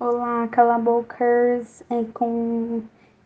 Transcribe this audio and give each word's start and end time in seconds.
Olá, 0.00 0.46
Calabocers. 0.46 1.82
É 1.90 2.04
com 2.14 2.82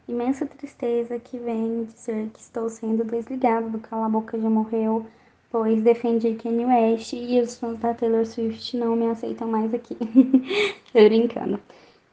imensa 0.08 0.46
tristeza 0.46 1.18
que 1.18 1.38
venho 1.38 1.84
dizer 1.84 2.30
que 2.32 2.40
estou 2.40 2.66
sendo 2.70 3.04
desligada 3.04 3.68
do 3.68 3.78
Calaboca 3.78 4.40
Já 4.40 4.48
Morreu, 4.48 5.04
pois 5.50 5.82
defendi 5.82 6.32
Kanye 6.34 6.64
West 6.64 7.12
e 7.12 7.38
os 7.40 7.58
fãs 7.58 7.78
da 7.78 7.92
Taylor 7.92 8.24
Swift 8.24 8.74
não 8.78 8.96
me 8.96 9.06
aceitam 9.06 9.48
mais 9.48 9.74
aqui. 9.74 9.94
tô 10.94 11.04
brincando. 11.04 11.60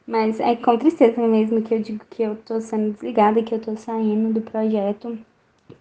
Mas 0.06 0.38
é 0.38 0.54
com 0.56 0.76
tristeza 0.76 1.26
mesmo 1.26 1.62
que 1.62 1.74
eu 1.74 1.80
digo 1.80 2.04
que 2.10 2.22
eu 2.22 2.36
tô 2.36 2.60
sendo 2.60 2.92
desligada, 2.92 3.42
que 3.42 3.54
eu 3.54 3.60
tô 3.60 3.74
saindo 3.76 4.34
do 4.34 4.42
projeto, 4.42 5.18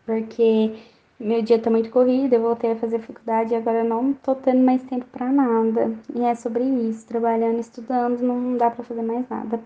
porque 0.05 0.73
meu 1.19 1.41
dia 1.41 1.59
tá 1.59 1.69
muito 1.69 1.89
corrido, 1.89 2.33
eu 2.33 2.41
voltei 2.41 2.71
a 2.71 2.75
fazer 2.77 2.99
faculdade 2.99 3.53
e 3.53 3.55
agora 3.57 3.79
eu 3.79 3.83
não 3.83 4.13
tô 4.13 4.33
tendo 4.35 4.63
mais 4.63 4.81
tempo 4.83 5.05
para 5.07 5.29
nada. 5.29 5.93
E 6.15 6.21
é 6.21 6.33
sobre 6.33 6.63
isso, 6.63 7.05
trabalhando, 7.05 7.59
estudando, 7.59 8.21
não 8.21 8.55
dá 8.55 8.71
para 8.71 8.85
fazer 8.85 9.01
mais 9.01 9.27
nada. 9.27 9.59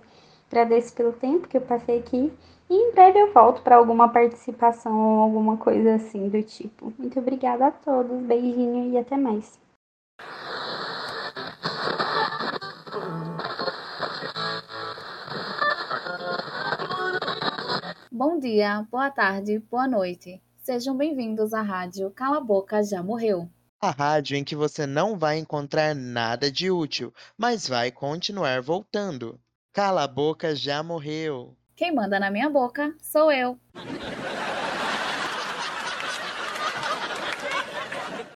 Agradeço 0.49 0.95
pelo 0.95 1.13
tempo 1.13 1.47
que 1.47 1.55
eu 1.55 1.61
passei 1.61 1.99
aqui 1.99 2.33
e 2.67 2.73
em 2.73 2.91
breve 2.91 3.19
eu 3.19 3.31
volto 3.31 3.61
para 3.61 3.75
alguma 3.75 4.09
participação 4.09 4.97
ou 4.97 5.19
alguma 5.21 5.57
coisa 5.57 5.95
assim 5.95 6.27
do 6.27 6.41
tipo. 6.41 6.91
Muito 6.97 7.19
obrigada 7.19 7.67
a 7.67 7.71
todos, 7.71 8.19
beijinho 8.23 8.91
e 8.91 8.97
até 8.97 9.15
mais. 9.15 9.59
Bom 18.11 18.39
dia, 18.39 18.87
boa 18.91 19.11
tarde, 19.11 19.59
boa 19.69 19.87
noite. 19.87 20.41
Sejam 20.63 20.95
bem-vindos 20.95 21.53
à 21.53 21.61
rádio 21.61 22.09
Cala 22.11 22.37
a 22.37 22.39
Boca 22.39 22.81
Já 22.81 23.03
Morreu. 23.03 23.49
A 23.81 23.91
rádio 23.91 24.37
em 24.37 24.45
que 24.45 24.55
você 24.55 24.87
não 24.87 25.19
vai 25.19 25.37
encontrar 25.37 25.93
nada 25.93 26.49
de 26.49 26.71
útil, 26.71 27.13
mas 27.37 27.67
vai 27.67 27.91
continuar 27.91 28.61
voltando. 28.61 29.37
Cala 29.73 30.03
a 30.03 30.07
boca 30.07 30.55
já 30.55 30.81
morreu. 30.81 31.53
Quem 31.75 31.93
manda 31.93 32.17
na 32.17 32.31
minha 32.31 32.49
boca 32.49 32.95
sou 32.97 33.29
eu. 33.29 33.59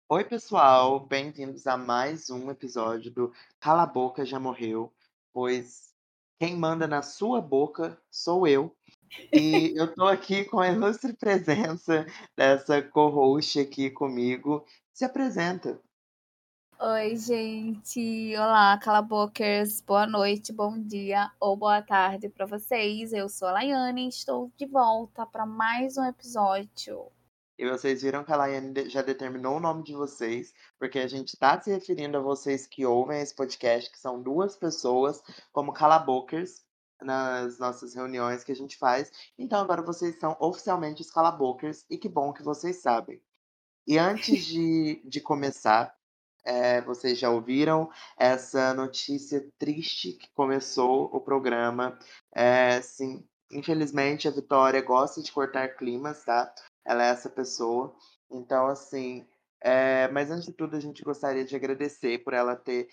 Oi, 0.07 0.23
pessoal, 0.23 1.01
bem-vindos 1.01 1.67
a 1.67 1.75
mais 1.75 2.29
um 2.29 2.49
episódio 2.49 3.11
do 3.11 3.33
Cala 3.59 3.83
a 3.83 3.88
Boca 3.88 4.23
Já 4.23 4.39
Morreu, 4.39 4.94
pois 5.33 5.94
quem 6.39 6.55
manda 6.55 6.88
na 6.88 7.01
sua 7.01 7.41
boca 7.41 7.97
sou 8.09 8.47
eu. 8.47 8.73
E 9.31 9.73
eu 9.75 9.94
tô 9.94 10.06
aqui 10.06 10.45
com 10.45 10.59
a 10.59 10.69
ilustre 10.69 11.14
presença 11.14 12.06
dessa 12.36 12.81
co-host 12.81 13.59
aqui 13.59 13.89
comigo. 13.89 14.66
Se 14.94 15.06
apresenta. 15.06 15.80
Oi, 16.80 17.16
gente. 17.16 18.36
Olá, 18.36 18.78
Calabokers. 18.78 19.81
Boa 19.81 20.06
noite, 20.06 20.52
bom 20.52 20.78
dia 20.78 21.31
ou 21.39 21.56
boa 21.56 21.81
tarde 21.81 22.28
para 22.28 22.45
vocês. 22.45 23.14
Eu 23.14 23.30
sou 23.30 23.47
a 23.47 23.53
Laiane 23.53 24.06
e 24.06 24.09
estou 24.09 24.52
de 24.58 24.66
volta 24.66 25.25
para 25.25 25.45
mais 25.45 25.97
um 25.97 26.03
episódio. 26.03 27.11
E 27.58 27.69
vocês 27.69 28.02
viram 28.02 28.23
que 28.23 28.34
a 28.34 28.36
Laiane 28.36 28.89
já 28.89 29.02
determinou 29.02 29.58
o 29.58 29.59
nome 29.59 29.84
de 29.84 29.94
vocês, 29.94 30.53
porque 30.78 31.00
a 31.00 31.08
gente 31.08 31.30
está 31.30 31.61
se 31.61 31.72
referindo 31.72 32.17
a 32.17 32.22
vocês 32.22 32.67
que 32.67 32.86
ouvem 32.86 33.22
esse 33.22 33.34
podcast, 33.34 33.91
que 33.91 34.00
são 34.00 34.22
duas 34.22 34.56
pessoas, 34.56 35.22
como 35.52 35.72
Calabokers, 35.72 36.64
nas 37.03 37.59
nossas 37.59 37.93
reuniões 37.93 38.43
que 38.43 38.51
a 38.51 38.55
gente 38.55 38.77
faz. 38.77 39.11
Então 39.37 39.59
agora 39.59 39.81
vocês 39.81 40.19
são 40.19 40.35
oficialmente 40.39 41.01
os 41.01 41.11
calabokers 41.11 41.85
e 41.89 41.97
que 41.97 42.09
bom 42.09 42.33
que 42.33 42.43
vocês 42.43 42.81
sabem. 42.81 43.21
E 43.85 43.97
antes 43.97 44.43
de, 44.45 45.01
de 45.05 45.21
começar, 45.21 45.95
é, 46.45 46.81
vocês 46.81 47.17
já 47.17 47.29
ouviram 47.29 47.89
essa 48.17 48.73
notícia 48.73 49.47
triste 49.57 50.13
que 50.13 50.29
começou 50.33 51.05
o 51.13 51.21
programa. 51.21 51.97
É, 52.33 52.81
sim, 52.81 53.25
infelizmente 53.51 54.27
a 54.27 54.31
Vitória 54.31 54.81
gosta 54.81 55.21
de 55.21 55.31
cortar 55.31 55.75
climas, 55.75 56.23
tá? 56.23 56.53
Ela 56.85 57.05
é 57.05 57.09
essa 57.09 57.29
pessoa. 57.29 57.95
Então, 58.29 58.67
assim, 58.67 59.25
é, 59.61 60.09
mas 60.09 60.29
antes 60.29 60.45
de 60.45 60.53
tudo, 60.53 60.75
a 60.75 60.79
gente 60.79 61.03
gostaria 61.03 61.45
de 61.45 61.55
agradecer 61.55 62.23
por 62.23 62.33
ela 62.33 62.55
ter 62.55 62.89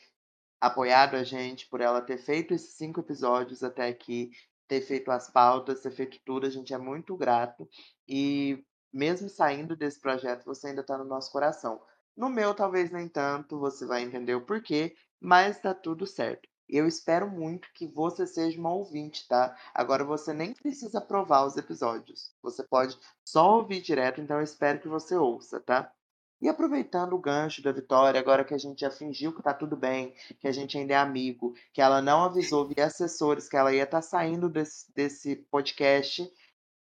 apoiado 0.60 1.14
a 1.14 1.24
gente, 1.24 1.68
por 1.68 1.80
ela 1.80 2.02
ter 2.02 2.18
feito 2.18 2.52
esses 2.52 2.74
cinco 2.74 3.00
episódios 3.00 3.64
até 3.64 3.88
aqui, 3.88 4.30
ter 4.68 4.80
feito 4.82 5.10
as 5.10 5.30
pautas, 5.30 5.80
ter 5.80 5.90
feito 5.90 6.18
tudo. 6.24 6.46
A 6.46 6.50
gente 6.50 6.74
é 6.74 6.78
muito 6.78 7.16
grato. 7.16 7.68
E 8.06 8.64
mesmo 8.92 9.28
saindo 9.28 9.74
desse 9.74 10.00
projeto, 10.00 10.44
você 10.44 10.68
ainda 10.68 10.82
está 10.82 10.98
no 10.98 11.04
nosso 11.04 11.32
coração. 11.32 11.80
No 12.16 12.28
meu, 12.28 12.54
talvez 12.54 12.90
nem 12.90 13.08
tanto, 13.08 13.58
você 13.58 13.86
vai 13.86 14.02
entender 14.02 14.34
o 14.34 14.44
porquê, 14.44 14.94
mas 15.20 15.56
está 15.56 15.72
tudo 15.72 16.06
certo. 16.06 16.48
Eu 16.68 16.86
espero 16.86 17.28
muito 17.28 17.68
que 17.74 17.86
você 17.86 18.26
seja 18.26 18.58
uma 18.60 18.72
ouvinte, 18.72 19.26
tá? 19.26 19.56
Agora 19.74 20.04
você 20.04 20.32
nem 20.32 20.54
precisa 20.54 21.00
provar 21.00 21.44
os 21.44 21.56
episódios. 21.56 22.32
Você 22.42 22.62
pode 22.62 22.96
só 23.24 23.56
ouvir 23.56 23.80
direto, 23.80 24.20
então 24.20 24.36
eu 24.36 24.44
espero 24.44 24.80
que 24.80 24.88
você 24.88 25.16
ouça, 25.16 25.58
tá? 25.60 25.92
E 26.40 26.48
aproveitando 26.48 27.12
o 27.12 27.18
gancho 27.18 27.62
da 27.62 27.70
Vitória, 27.70 28.18
agora 28.18 28.44
que 28.44 28.54
a 28.54 28.58
gente 28.58 28.80
já 28.80 28.90
fingiu 28.90 29.34
que 29.34 29.42
tá 29.42 29.52
tudo 29.52 29.76
bem, 29.76 30.14
que 30.38 30.48
a 30.48 30.52
gente 30.52 30.78
ainda 30.78 30.94
é 30.94 30.96
amigo, 30.96 31.54
que 31.72 31.82
ela 31.82 32.00
não 32.00 32.24
avisou 32.24 32.66
via 32.66 32.86
assessores 32.86 33.46
que 33.46 33.56
ela 33.56 33.74
ia 33.74 33.82
estar 33.82 33.98
tá 33.98 34.02
saindo 34.02 34.48
desse, 34.48 34.90
desse 34.94 35.36
podcast, 35.36 36.32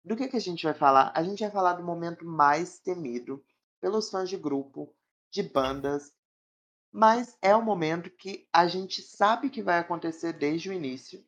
do 0.04 0.16
que, 0.16 0.28
que 0.28 0.36
a 0.36 0.42
gente 0.42 0.64
vai 0.64 0.74
falar? 0.74 1.12
A 1.16 1.24
gente 1.24 1.40
vai 1.40 1.50
falar 1.50 1.74
do 1.74 1.84
momento 1.84 2.26
mais 2.26 2.80
temido 2.80 3.44
pelos 3.80 4.10
fãs 4.10 4.30
de 4.30 4.36
grupo, 4.36 4.94
de 5.32 5.42
bandas, 5.42 6.14
mas 6.92 7.38
é 7.42 7.56
um 7.56 7.64
momento 7.64 8.10
que 8.10 8.48
a 8.52 8.68
gente 8.68 9.02
sabe 9.02 9.50
que 9.50 9.62
vai 9.62 9.80
acontecer 9.80 10.34
desde 10.34 10.70
o 10.70 10.74
início, 10.74 11.26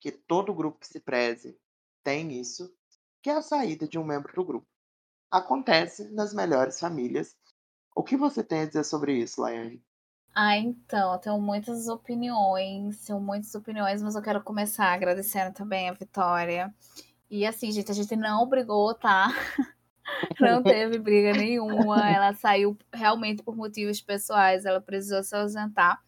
que 0.00 0.10
todo 0.10 0.54
grupo 0.54 0.80
que 0.80 0.86
se 0.86 0.98
preze 0.98 1.58
tem 2.02 2.40
isso, 2.40 2.74
que 3.22 3.28
é 3.28 3.34
a 3.34 3.42
saída 3.42 3.86
de 3.86 3.98
um 3.98 4.04
membro 4.04 4.32
do 4.34 4.44
grupo. 4.44 4.66
Acontece 5.30 6.08
nas 6.10 6.34
melhores 6.34 6.80
famílias 6.80 7.36
o 7.94 8.02
que 8.02 8.16
você 8.16 8.42
tem 8.42 8.60
a 8.60 8.66
dizer 8.66 8.84
sobre 8.84 9.14
isso, 9.14 9.40
Laiane? 9.40 9.82
Ah, 10.34 10.56
então, 10.56 11.12
eu 11.12 11.18
tenho 11.18 11.40
muitas 11.40 11.88
opiniões, 11.88 13.04
tenho 13.04 13.20
muitas 13.20 13.54
opiniões, 13.54 14.02
mas 14.02 14.14
eu 14.14 14.22
quero 14.22 14.42
começar 14.42 14.92
agradecendo 14.92 15.52
também 15.52 15.88
a 15.88 15.92
Vitória. 15.92 16.72
E 17.28 17.44
assim, 17.44 17.70
gente, 17.72 17.90
a 17.90 17.94
gente 17.94 18.14
não 18.16 18.46
brigou, 18.48 18.94
tá? 18.94 19.28
Não 20.40 20.62
teve 20.62 20.98
briga 20.98 21.32
nenhuma. 21.32 22.10
Ela 22.10 22.34
saiu 22.34 22.76
realmente 22.92 23.42
por 23.44 23.54
motivos 23.56 24.00
pessoais, 24.00 24.64
ela 24.64 24.80
precisou 24.80 25.22
se 25.22 25.36
ausentar. 25.36 26.02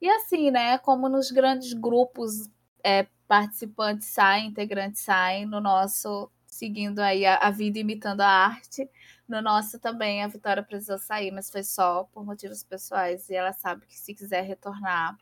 E 0.00 0.08
assim, 0.08 0.50
né, 0.50 0.78
como 0.78 1.08
nos 1.08 1.30
grandes 1.30 1.72
grupos, 1.72 2.48
é, 2.82 3.06
participantes 3.26 4.08
saem, 4.08 4.48
integrantes 4.48 5.02
saem, 5.02 5.44
no 5.44 5.60
nosso, 5.60 6.30
seguindo 6.46 7.00
aí 7.00 7.26
a, 7.26 7.36
a 7.36 7.50
vida 7.50 7.78
imitando 7.78 8.22
a 8.22 8.28
arte, 8.28 8.88
no 9.28 9.42
nosso 9.42 9.78
também, 9.78 10.22
a 10.22 10.26
Vitória 10.26 10.62
precisou 10.62 10.98
sair, 10.98 11.30
mas 11.30 11.50
foi 11.50 11.62
só 11.62 12.04
por 12.04 12.24
motivos 12.24 12.64
pessoais. 12.64 13.28
E 13.28 13.34
ela 13.34 13.52
sabe 13.52 13.86
que 13.86 13.98
se 13.98 14.14
quiser 14.14 14.42
retornar, 14.42 15.18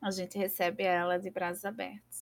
a 0.00 0.10
gente 0.10 0.38
recebe 0.38 0.82
ela 0.82 1.18
de 1.18 1.30
braços 1.30 1.64
abertos. 1.64 2.24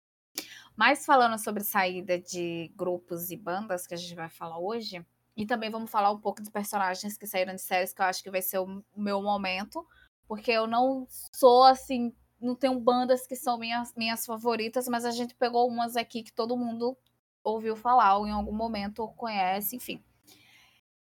Mas 0.78 1.06
falando 1.06 1.38
sobre 1.38 1.62
saída 1.64 2.18
de 2.18 2.72
grupos 2.76 3.32
e 3.32 3.36
bandas, 3.36 3.86
que 3.86 3.94
a 3.94 3.98
gente 3.98 4.16
vai 4.16 4.30
falar 4.30 4.60
hoje, 4.60 5.06
e 5.36 5.46
também 5.46 5.70
vamos 5.70 5.92
falar 5.92 6.10
um 6.12 6.20
pouco 6.20 6.42
de 6.42 6.50
personagens 6.50 7.18
que 7.18 7.28
saíram 7.28 7.54
de 7.54 7.62
séries, 7.62 7.94
que 7.94 8.02
eu 8.02 8.06
acho 8.06 8.24
que 8.24 8.32
vai 8.32 8.42
ser 8.42 8.60
o 8.60 8.84
meu 8.96 9.22
momento, 9.22 9.86
porque 10.26 10.52
eu 10.52 10.68
não 10.68 11.06
sou 11.34 11.64
assim, 11.64 12.14
não 12.40 12.56
tenho 12.56 12.80
bandas 12.80 13.28
que 13.28 13.36
são 13.36 13.58
minhas, 13.58 13.94
minhas 13.94 14.26
favoritas, 14.26 14.88
mas 14.88 15.04
a 15.04 15.12
gente 15.12 15.36
pegou 15.36 15.68
umas 15.68 15.98
aqui 15.98 16.24
que 16.24 16.32
todo 16.32 16.56
mundo 16.56 16.98
ouviu 17.44 17.76
falar 17.76 18.18
ou 18.18 18.28
em 18.28 18.32
algum 18.32 18.54
momento 18.54 19.08
conhece, 19.18 19.76
enfim. 19.76 20.02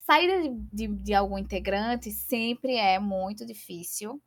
Saída 0.07 0.43
de, 0.43 0.49
de, 0.71 0.87
de, 0.87 1.15
algum 1.15 1.39
integrante 1.39 2.11
sempre 2.11 2.77
é 2.77 2.99
muito 2.99 3.47
difícil, 3.47 4.23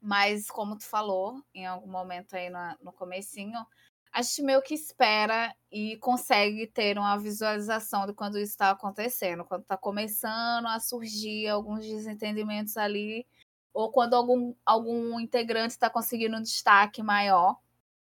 mas 0.00 0.50
como 0.50 0.76
tu 0.76 0.84
falou 0.84 1.40
em 1.54 1.64
algum 1.64 1.88
momento 1.88 2.34
aí 2.34 2.50
no, 2.50 2.58
no 2.82 2.92
comecinho, 2.92 3.64
a 4.12 4.20
gente 4.20 4.42
meio 4.42 4.60
que 4.62 4.74
espera 4.74 5.54
e 5.70 5.96
consegue 5.98 6.66
ter 6.66 6.98
uma 6.98 7.16
visualização 7.18 8.04
de 8.04 8.14
quando 8.14 8.36
isso 8.36 8.52
está 8.52 8.70
acontecendo, 8.70 9.44
quando 9.44 9.62
está 9.62 9.76
começando 9.76 10.66
a 10.66 10.80
surgir 10.80 11.46
alguns 11.48 11.86
desentendimentos 11.86 12.76
ali, 12.76 13.24
ou 13.72 13.92
quando 13.92 14.14
algum, 14.14 14.54
algum 14.64 15.20
integrante 15.20 15.74
está 15.74 15.88
conseguindo 15.88 16.36
um 16.36 16.42
destaque 16.42 17.00
maior. 17.00 17.56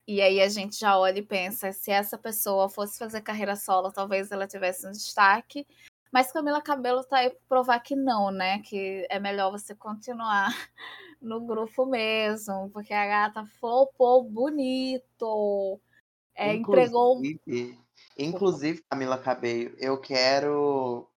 E 0.05 0.21
aí 0.21 0.41
a 0.41 0.49
gente 0.49 0.81
já 0.81 0.99
olha 0.99 1.19
e 1.19 1.23
pensa, 1.23 1.71
se 1.71 1.93
essa 1.93 2.19
pessoa 2.19 2.69
fosse 2.69 2.99
fazer 2.99 3.21
carreira 3.21 3.55
solo, 3.55 3.93
talvez 3.93 4.33
ela 4.33 4.49
tivesse 4.49 4.85
um 4.87 4.91
destaque, 4.91 5.65
mas 6.13 6.33
Camila 6.33 6.61
Cabelo 6.61 7.05
tá 7.05 7.19
aí 7.19 7.31
pra 7.31 7.39
provar 7.49 7.81
que 7.81 7.95
não, 7.95 8.31
né? 8.31 8.61
Que 8.61 9.07
é 9.11 9.19
melhor 9.19 9.51
você 9.51 9.75
continuar 9.75 10.49
no 11.21 11.41
grupo 11.41 11.87
mesmo, 11.87 12.71
porque 12.71 12.93
a 12.93 13.07
gata 13.07 13.45
flopou 13.61 14.25
bonito. 14.25 15.81
É, 16.35 16.55
inclusive, 16.55 16.85
entregou. 16.85 17.21
Inclusive, 18.17 18.85
Camila 18.89 19.19
Cabello, 19.19 19.75
eu 19.79 20.01
quero 20.01 21.09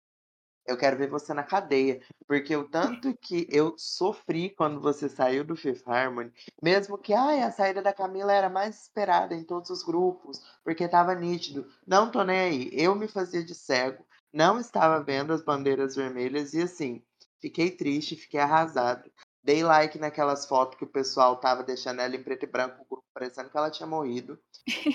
eu 0.66 0.78
quero 0.78 0.98
ver 0.98 1.10
você 1.10 1.34
na 1.34 1.44
cadeia. 1.44 2.02
Porque 2.28 2.56
o 2.56 2.68
tanto 2.68 3.16
que 3.18 3.48
eu 3.50 3.76
sofri 3.78 4.50
quando 4.50 4.80
você 4.80 5.10
saiu 5.10 5.44
do 5.44 5.56
Fifth 5.56 5.88
Harmony, 5.88 6.32
mesmo 6.62 6.98
que 6.98 7.14
ai, 7.14 7.42
a 7.42 7.52
saída 7.52 7.82
da 7.82 7.94
Camila 7.94 8.32
era 8.32 8.50
mais 8.50 8.84
esperada 8.84 9.36
em 9.36 9.44
todos 9.44 9.70
os 9.70 9.84
grupos, 9.84 10.42
porque 10.64 10.88
tava 10.88 11.14
nítido. 11.16 11.68
Não 11.86 12.10
tô 12.10 12.24
nem 12.24 12.40
aí. 12.40 12.70
Eu 12.72 12.96
me 12.96 13.08
fazia 13.08 13.44
de 13.44 13.54
cego, 13.54 14.06
não 14.34 14.60
estava 14.60 15.04
vendo 15.04 15.34
as 15.34 15.44
bandeiras 15.44 15.96
vermelhas 15.96 16.54
e 16.54 16.62
assim, 16.62 17.04
fiquei 17.42 17.72
triste, 17.72 18.16
fiquei 18.16 18.40
arrasado. 18.40 19.12
Dei 19.44 19.64
like 19.64 19.98
naquelas 19.98 20.46
fotos 20.46 20.78
que 20.78 20.84
o 20.84 20.92
pessoal 20.92 21.38
tava 21.38 21.64
deixando 21.64 22.00
ela 22.00 22.16
em 22.16 22.22
preto 22.24 22.44
e 22.44 22.48
branco, 22.48 23.04
parecendo 23.14 23.50
que 23.50 23.58
ela 23.58 23.72
tinha 23.72 23.88
morrido. 23.88 24.38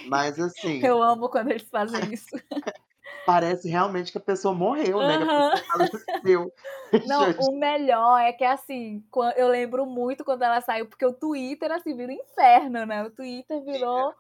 Mas 0.07 0.39
assim. 0.39 0.85
Eu 0.85 1.03
amo 1.03 1.29
quando 1.29 1.51
eles 1.51 1.69
fazem 1.69 2.15
isso. 2.15 2.27
parece 3.27 3.69
realmente 3.69 4.13
que 4.13 4.19
a 4.19 4.21
pessoa 4.21 4.55
morreu, 4.55 4.99
né? 4.99 5.19
Uhum. 6.25 6.51
Não, 7.07 7.31
o 7.49 7.59
melhor 7.59 8.21
é 8.21 8.33
que 8.33 8.45
assim, 8.45 9.05
eu 9.37 9.49
lembro 9.49 9.85
muito 9.85 10.25
quando 10.25 10.43
ela 10.43 10.61
saiu, 10.61 10.87
porque 10.87 11.05
o 11.05 11.13
Twitter 11.13 11.73
assim 11.73 11.95
virou 11.97 12.15
inferno, 12.15 12.87
né? 12.87 13.03
O 13.03 13.11
Twitter 13.11 13.63
virou 13.65 14.15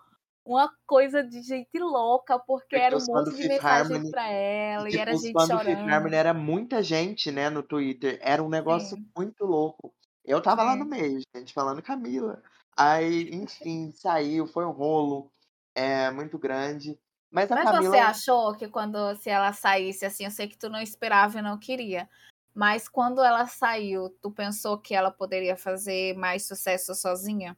uma 0.47 0.71
coisa 0.87 1.25
de 1.25 1.43
gente 1.43 1.77
louca, 1.79 2.39
porque 2.39 2.77
era 2.77 2.97
um 2.97 3.05
monte 3.07 3.35
de 3.35 3.49
mensagens 3.49 4.11
para 4.11 4.31
ela 4.31 4.85
tipo, 4.85 4.97
e 4.97 5.01
era 5.01 5.17
gente 5.17 5.33
chorando. 5.33 5.65
Fifth 5.65 5.89
Harmony 5.89 6.15
era 6.15 6.33
muita 6.33 6.83
gente, 6.83 7.33
né, 7.33 7.51
no 7.51 7.63
Twitter. 7.63 8.19
Era 8.23 8.43
um 8.43 8.49
negócio 8.49 8.97
Sim. 8.97 9.11
muito 9.17 9.45
louco. 9.45 9.93
Eu 10.25 10.41
tava 10.41 10.63
Sim. 10.63 10.69
lá 10.69 10.77
no 10.77 10.85
meio, 10.85 11.21
gente, 11.35 11.53
falando 11.53 11.83
Camila. 11.83 12.41
Aí, 12.77 13.29
enfim, 13.35 13.91
saiu, 13.93 14.47
foi 14.47 14.65
um 14.65 14.71
rolo 14.71 15.33
é, 15.75 16.11
muito 16.13 16.39
grande. 16.39 16.99
Mas, 17.31 17.51
Mas 17.51 17.65
Camila... 17.65 17.91
você 17.91 17.99
achou 17.99 18.55
que 18.55 18.69
quando 18.69 19.17
se 19.17 19.29
ela 19.29 19.53
saísse 19.53 20.07
assim, 20.07 20.25
eu 20.25 20.31
sei 20.31 20.47
que 20.47 20.57
tu 20.57 20.71
não 20.71 20.81
esperava 20.81 21.39
e 21.39 21.43
não 21.43 21.59
queria. 21.59 22.09
Mas 22.55 22.89
quando 22.89 23.23
ela 23.23 23.47
saiu, 23.47 24.11
tu 24.23 24.31
pensou 24.31 24.79
que 24.79 24.95
ela 24.95 25.11
poderia 25.11 25.57
fazer 25.57 26.17
mais 26.17 26.47
sucesso 26.47 26.95
sozinha? 26.95 27.57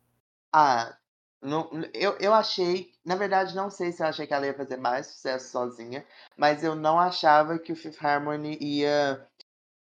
Ah, 0.52 0.96
não, 1.40 1.70
eu, 1.94 2.16
eu 2.18 2.34
achei, 2.34 2.90
na 3.04 3.14
verdade, 3.14 3.54
não 3.54 3.70
sei 3.70 3.92
se 3.92 4.02
eu 4.02 4.06
achei 4.06 4.26
que 4.26 4.34
ela 4.34 4.46
ia 4.46 4.54
fazer 4.54 4.76
mais 4.76 5.06
sucesso 5.06 5.50
sozinha, 5.50 6.04
mas 6.36 6.64
eu 6.64 6.74
não 6.74 6.98
achava 6.98 7.58
que 7.58 7.72
o 7.72 7.76
Fifth 7.76 8.04
Harmony 8.04 8.58
ia 8.60 9.24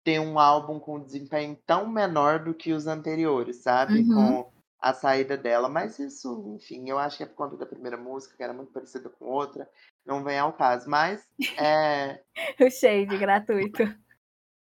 ter 0.05 0.21
um 0.21 0.39
álbum 0.39 0.79
com 0.79 1.03
desempenho 1.03 1.59
tão 1.67 1.89
menor 1.89 2.45
do 2.45 2.55
que 2.55 2.73
os 2.73 2.87
anteriores, 2.87 3.63
sabe? 3.63 4.01
Uhum. 4.01 4.15
Com 4.15 4.53
a 4.81 4.93
saída 4.93 5.37
dela. 5.37 5.69
Mas 5.69 5.99
isso, 5.99 6.55
enfim, 6.57 6.89
eu 6.89 6.99
acho 6.99 7.17
que 7.17 7.23
é 7.23 7.27
por 7.27 7.35
conta 7.35 7.57
da 7.57 7.67
primeira 7.67 7.97
música, 7.97 8.37
que 8.37 8.43
era 8.43 8.53
muito 8.53 8.73
parecida 8.73 9.09
com 9.09 9.25
outra. 9.27 9.69
Não 10.05 10.23
vem 10.23 10.39
ao 10.39 10.53
caso. 10.53 10.89
Mas. 10.89 11.27
É... 11.59 12.23
o 12.61 12.71
shade 12.71 13.17
gratuito. 13.17 13.83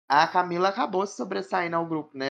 A 0.09 0.25
Camila 0.27 0.69
acabou 0.69 1.05
se 1.05 1.17
sobressaindo 1.17 1.75
ao 1.75 1.85
grupo, 1.85 2.17
né? 2.17 2.27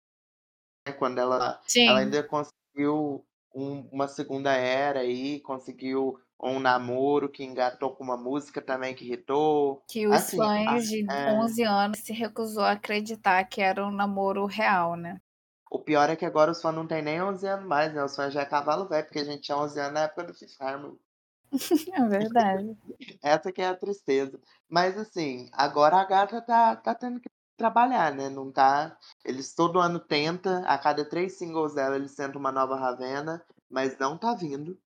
Quando 0.98 1.18
ela, 1.18 1.60
ela 1.76 2.00
ainda 2.00 2.22
conseguiu 2.22 3.26
um, 3.56 3.88
uma 3.90 4.06
segunda 4.06 4.52
era 4.52 5.00
aí, 5.00 5.40
conseguiu 5.40 6.20
um 6.42 6.60
namoro 6.60 7.30
que 7.30 7.42
engatou 7.42 7.90
com 7.96 8.04
uma 8.04 8.16
música 8.16 8.60
também 8.60 8.94
que 8.94 9.04
irritou. 9.04 9.82
Que 9.88 10.06
os 10.06 10.14
assim, 10.14 10.36
fãs 10.36 10.86
de 10.86 11.10
é... 11.10 11.32
11 11.32 11.62
anos 11.62 11.98
se 12.00 12.12
recusou 12.12 12.62
a 12.62 12.72
acreditar 12.72 13.42
que 13.44 13.62
era 13.62 13.84
um 13.84 13.90
namoro 13.90 14.44
real, 14.44 14.94
né? 14.94 15.18
O 15.70 15.78
pior 15.78 16.10
é 16.10 16.16
que 16.16 16.26
agora 16.26 16.52
os 16.52 16.60
fãs 16.60 16.74
não 16.74 16.86
tem 16.86 17.02
nem 17.02 17.20
11 17.22 17.46
anos 17.46 17.66
mais, 17.66 17.94
né? 17.94 18.04
Os 18.04 18.14
fãs 18.14 18.32
já 18.32 18.42
é 18.42 18.44
cavalo 18.44 18.86
velho, 18.86 19.04
porque 19.04 19.20
a 19.20 19.24
gente 19.24 19.42
tinha 19.42 19.56
11 19.56 19.80
anos 19.80 19.94
na 19.94 20.00
época 20.02 20.24
do 20.24 20.34
Fifth 20.34 20.60
Harmony. 20.60 20.98
é 21.94 22.08
verdade. 22.08 22.76
Essa 23.22 23.50
que 23.50 23.62
é 23.62 23.68
a 23.68 23.76
tristeza. 23.76 24.38
Mas 24.68 24.98
assim, 24.98 25.48
agora 25.52 25.96
a 25.96 26.04
gata 26.04 26.42
tá, 26.42 26.76
tá 26.76 26.94
tendo 26.94 27.20
que 27.20 27.30
trabalhar, 27.56 28.14
né? 28.14 28.28
Não 28.28 28.50
tá. 28.52 28.98
Eles 29.24 29.54
todo 29.54 29.80
ano 29.80 29.98
tenta, 30.00 30.60
a 30.66 30.78
cada 30.78 31.04
três 31.08 31.38
singles 31.38 31.74
dela 31.74 31.96
eles 31.96 32.14
tentam 32.14 32.40
uma 32.40 32.52
nova 32.52 32.76
Ravena, 32.76 33.44
mas 33.70 33.98
não 33.98 34.18
tá 34.18 34.34
vindo. 34.34 34.78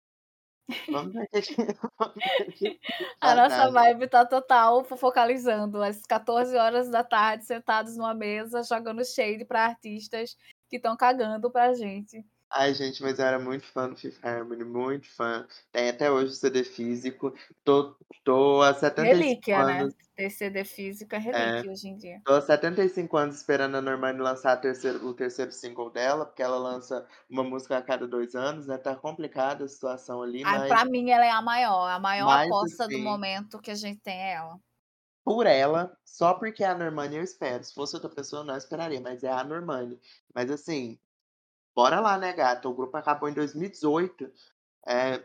Vamos 0.89 1.13
ver 1.13 1.27
que, 1.29 2.79
A 3.21 3.35
nossa 3.35 3.71
vibe 3.71 4.07
tá 4.09 4.25
total 4.25 4.83
focalizando 4.83 5.81
às 5.83 6.01
14 6.03 6.55
horas 6.57 6.89
da 6.89 7.03
tarde, 7.03 7.45
sentados 7.45 7.97
numa 7.97 8.13
mesa, 8.13 8.63
jogando 8.63 9.03
shade 9.05 9.45
para 9.45 9.65
artistas 9.65 10.35
que 10.69 10.77
estão 10.77 10.95
cagando 10.97 11.51
pra 11.51 11.73
gente. 11.73 12.25
Ai, 12.51 12.73
gente, 12.73 13.01
mas 13.03 13.19
eu 13.19 13.25
era 13.25 13.37
muito 13.37 13.63
fã 13.65 13.87
do 13.87 13.95
Fifth 13.95 14.25
Harmony, 14.25 14.63
muito 14.63 15.07
fã. 15.07 15.47
Tem 15.71 15.89
até 15.89 16.09
hoje 16.09 16.31
o 16.31 16.35
CD 16.35 16.63
físico. 16.63 17.31
Tô, 17.63 17.95
tô 18.23 18.61
há 18.63 18.73
75 18.73 19.03
relíquia, 19.03 19.65
né? 19.65 19.79
anos. 19.81 19.93
né? 19.93 19.99
Ter 20.15 20.29
CD 20.31 20.65
físico 20.65 21.13
é, 21.13 21.17
é. 21.17 21.21
relíquia 21.21 21.69
é, 21.69 21.71
hoje 21.71 21.87
em 21.87 21.95
dia. 21.95 22.21
Tô 22.25 22.33
há 22.33 22.41
75 22.41 23.17
anos 23.17 23.35
esperando 23.35 23.75
a 23.75 23.81
Normani 23.81 24.19
lançar 24.19 24.57
terceiro, 24.57 25.05
o 25.05 25.13
terceiro 25.13 25.51
single 25.51 25.91
dela, 25.91 26.25
porque 26.25 26.41
ela 26.41 26.57
lança 26.57 27.05
uma 27.29 27.43
música 27.43 27.77
a 27.77 27.83
cada 27.83 28.07
dois 28.07 28.33
anos, 28.33 28.65
né? 28.65 28.79
Tá 28.79 28.95
complicada 28.95 29.65
a 29.65 29.67
situação 29.67 30.23
ali. 30.23 30.41
Ah, 30.43 30.57
mas... 30.59 30.69
Pra 30.69 30.85
mim, 30.85 31.11
ela 31.11 31.25
é 31.25 31.31
a 31.31 31.43
maior. 31.43 31.87
A 31.87 31.99
maior 31.99 32.25
mas, 32.25 32.47
aposta 32.47 32.85
assim, 32.85 32.97
do 32.97 33.03
momento 33.03 33.59
que 33.59 33.69
a 33.69 33.75
gente 33.75 34.01
tem 34.01 34.17
é 34.17 34.33
ela. 34.33 34.59
Por 35.23 35.45
ela, 35.45 35.95
só 36.03 36.33
porque 36.33 36.63
é 36.63 36.67
a 36.67 36.75
Normani 36.75 37.17
eu 37.17 37.23
espero. 37.23 37.63
Se 37.63 37.75
fosse 37.75 37.95
outra 37.95 38.09
pessoa, 38.09 38.41
eu 38.41 38.45
não 38.45 38.57
esperaria, 38.57 38.99
mas 38.99 39.23
é 39.23 39.31
a 39.31 39.43
Normani. 39.43 39.99
Mas 40.33 40.49
assim, 40.49 40.97
bora 41.79 42.01
lá, 42.01 42.17
né, 42.17 42.33
gata? 42.33 42.67
O 42.67 42.73
grupo 42.73 42.97
acabou 42.97 43.29
em 43.29 43.33
2018. 43.33 44.29
É, 44.85 45.23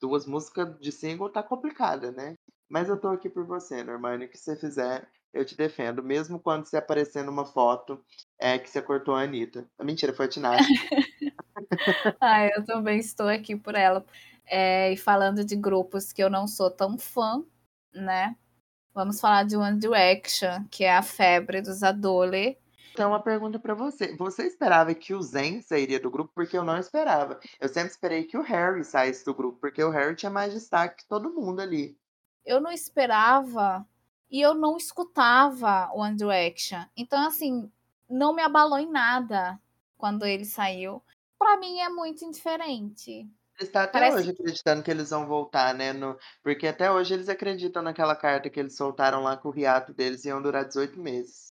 duas 0.00 0.26
músicas 0.26 0.76
de 0.80 0.90
single 0.90 1.30
tá 1.30 1.44
complicada, 1.44 2.10
né? 2.10 2.34
Mas 2.68 2.88
eu 2.88 3.00
tô 3.00 3.06
aqui 3.06 3.30
por 3.30 3.46
você, 3.46 3.84
Normani. 3.84 4.24
O 4.24 4.28
que 4.28 4.36
você 4.36 4.56
fizer, 4.56 5.08
eu 5.32 5.44
te 5.44 5.56
defendo. 5.56 6.02
Mesmo 6.02 6.40
quando 6.40 6.66
você 6.66 6.76
aparecer 6.76 7.22
numa 7.22 7.46
foto 7.46 8.04
é, 8.36 8.58
que 8.58 8.68
você 8.68 8.82
cortou 8.82 9.14
a 9.14 9.22
Anitta. 9.22 9.64
Mentira, 9.80 10.12
foi 10.12 10.26
a 10.26 10.28
Tinashe. 10.28 10.66
ah, 12.20 12.46
eu 12.48 12.64
também 12.64 12.98
estou 12.98 13.28
aqui 13.28 13.54
por 13.54 13.76
ela. 13.76 14.04
É, 14.44 14.92
e 14.92 14.96
falando 14.96 15.44
de 15.44 15.54
grupos 15.54 16.12
que 16.12 16.20
eu 16.20 16.28
não 16.28 16.48
sou 16.48 16.68
tão 16.68 16.98
fã, 16.98 17.44
né? 17.94 18.34
Vamos 18.92 19.20
falar 19.20 19.44
de 19.44 19.56
One 19.56 19.78
Direction, 19.78 20.64
que 20.68 20.82
é 20.82 20.96
a 20.96 21.02
febre 21.02 21.62
dos 21.62 21.84
Adole. 21.84 22.58
Então, 22.92 23.10
uma 23.10 23.22
pergunta 23.22 23.58
para 23.58 23.74
você. 23.74 24.14
Você 24.16 24.46
esperava 24.46 24.94
que 24.94 25.14
o 25.14 25.22
Zen 25.22 25.62
sairia 25.62 25.98
do 25.98 26.10
grupo? 26.10 26.30
Porque 26.34 26.56
eu 26.56 26.64
não 26.64 26.76
esperava. 26.76 27.40
Eu 27.58 27.68
sempre 27.68 27.90
esperei 27.90 28.24
que 28.24 28.36
o 28.36 28.42
Harry 28.42 28.84
saísse 28.84 29.24
do 29.24 29.34
grupo, 29.34 29.58
porque 29.58 29.82
o 29.82 29.90
Harry 29.90 30.14
tinha 30.14 30.30
mais 30.30 30.52
destaque 30.52 31.02
que 31.02 31.08
todo 31.08 31.32
mundo 31.32 31.60
ali. 31.60 31.96
Eu 32.44 32.60
não 32.60 32.70
esperava 32.70 33.86
e 34.30 34.40
eu 34.40 34.54
não 34.54 34.76
escutava 34.76 35.90
One 35.94 36.16
Direction. 36.16 36.84
Então, 36.96 37.26
assim, 37.26 37.70
não 38.08 38.34
me 38.34 38.42
abalou 38.42 38.78
em 38.78 38.90
nada 38.90 39.58
quando 39.96 40.26
ele 40.26 40.44
saiu. 40.44 41.02
Para 41.38 41.56
mim 41.58 41.78
é 41.80 41.88
muito 41.88 42.24
indiferente. 42.24 43.26
Está 43.60 43.84
até 43.84 44.00
Parece... 44.00 44.16
hoje 44.18 44.30
acreditando 44.30 44.82
que 44.82 44.90
eles 44.90 45.10
vão 45.10 45.26
voltar, 45.26 45.74
né? 45.74 45.92
No... 45.92 46.18
Porque 46.42 46.66
até 46.66 46.90
hoje 46.90 47.14
eles 47.14 47.28
acreditam 47.28 47.82
naquela 47.82 48.16
carta 48.16 48.50
que 48.50 48.58
eles 48.58 48.76
soltaram 48.76 49.22
lá 49.22 49.36
que 49.36 49.46
o 49.46 49.50
riato 49.50 49.92
deles 49.94 50.24
iam 50.24 50.42
durar 50.42 50.64
18 50.64 51.00
meses. 51.00 51.51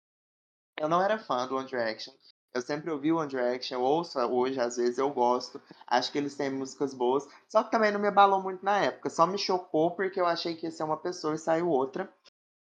Eu 0.80 0.88
não 0.88 1.02
era 1.02 1.20
fã 1.20 1.46
do 1.46 1.58
One 1.58 1.68
Direction. 1.68 2.14
Eu 2.54 2.62
sempre 2.62 2.90
ouvi 2.90 3.12
o 3.12 3.18
One 3.18 3.30
Direction, 3.30 3.76
eu 3.76 3.84
ouço 3.84 4.18
hoje, 4.20 4.60
às 4.60 4.78
vezes 4.78 4.98
eu 4.98 5.10
gosto. 5.12 5.62
Acho 5.86 6.12
que 6.12 6.18
eles 6.18 6.36
têm 6.36 6.50
músicas 6.50 6.94
boas. 6.94 7.28
Só 7.48 7.62
que 7.64 7.70
também 7.70 7.92
não 7.92 8.00
me 8.00 8.08
abalou 8.08 8.42
muito 8.42 8.64
na 8.64 8.80
época. 8.80 9.10
Só 9.10 9.28
me 9.28 9.38
chocou 9.38 9.92
porque 9.92 10.20
eu 10.20 10.26
achei 10.26 10.56
que 10.56 10.66
ia 10.66 10.72
ser 10.72 10.84
uma 10.84 10.98
pessoa 10.98 11.36
e 11.36 11.38
saiu 11.38 11.70
outra. 11.70 12.12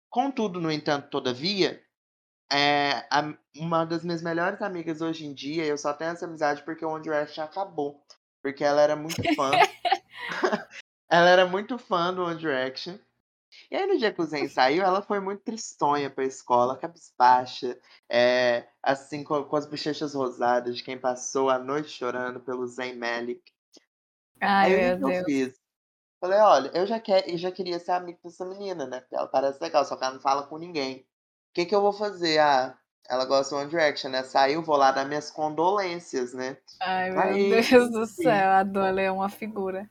Contudo, 0.10 0.62
no 0.62 0.72
entanto, 0.72 1.10
todavia, 1.10 1.84
é, 2.50 3.06
a, 3.12 3.34
uma 3.58 3.86
das 3.86 4.04
minhas 4.04 4.22
melhores 4.22 4.62
amigas 4.62 5.02
hoje 5.02 5.26
em 5.26 5.34
dia, 5.34 5.66
eu 5.66 5.78
só 5.78 5.92
tenho 5.92 6.12
essa 6.12 6.26
amizade 6.26 6.64
porque 6.64 6.86
o 6.86 6.90
One 6.90 7.04
Direction 7.04 7.44
acabou. 7.44 8.02
Porque 8.42 8.64
ela 8.64 8.82
era 8.82 8.96
muito 8.96 9.22
fã. 9.36 9.52
ela 11.10 11.30
era 11.30 11.46
muito 11.46 11.78
fã 11.78 12.14
do 12.14 12.24
One 12.24 12.40
Direction. 12.40 12.98
E 13.70 13.76
aí, 13.76 13.86
no 13.88 13.98
dia 13.98 14.12
que 14.14 14.22
o 14.22 14.26
Zen 14.26 14.48
saiu, 14.48 14.84
ela 14.84 15.02
foi 15.02 15.20
muito 15.20 15.44
tristonha 15.44 16.10
pra 16.10 16.24
escola, 16.24 16.78
cabisbaixa, 16.78 17.78
é, 18.10 18.68
assim, 18.82 19.24
com, 19.24 19.44
com, 19.44 19.56
as 19.56 19.66
bochechas 19.66 20.14
rosadas 20.14 20.78
de 20.78 20.84
quem 20.84 20.98
passou 20.98 21.50
a 21.50 21.58
noite 21.58 21.90
chorando 21.90 22.40
pelo 22.40 22.68
Zen 22.68 22.96
Malik. 22.96 23.42
Ai, 24.42 24.74
aí, 24.74 24.98
meu 24.98 25.10
Deus. 25.10 25.26
Fiz? 25.26 25.66
Falei, 26.20 26.40
olha, 26.40 26.72
eu 26.74 26.86
já, 26.88 27.00
quer, 27.00 27.30
eu 27.30 27.38
já 27.38 27.52
queria 27.52 27.80
ser 27.80 27.92
amigo 27.92 28.20
dessa 28.24 28.46
menina, 28.46 28.88
né? 28.88 29.02
Porque 29.02 29.16
ela 29.16 29.28
parece 29.28 29.62
legal, 29.62 29.86
só 29.86 29.96
que 29.96 30.04
ela 30.04 30.14
não 30.14 30.22
fala 30.22 30.48
com 30.48 30.58
ninguém. 30.58 31.00
O 31.00 31.54
que, 31.54 31.66
que 31.66 31.76
eu 31.76 31.82
vou 31.82 31.94
fazer? 31.94 32.40
Ah, 32.40 32.78
ela 33.08 33.26
gosta 33.26 33.56
do 33.56 33.62
One 33.62 33.70
Direction, 33.70 34.10
né? 34.10 34.24
Saiu, 34.24 34.64
vou 34.64 34.76
lá 34.76 34.92
dar 34.92 35.06
minhas 35.06 35.30
condolências, 35.30 36.34
né? 36.34 36.58
Ai, 36.82 37.12
meu 37.12 37.20
aí, 37.20 37.50
Deus 37.50 37.92
do 37.92 38.06
céu, 38.06 38.50
a 38.52 38.64
Dolly 38.64 39.04
é 39.04 39.12
uma 39.12 39.30
figura. 39.30 39.90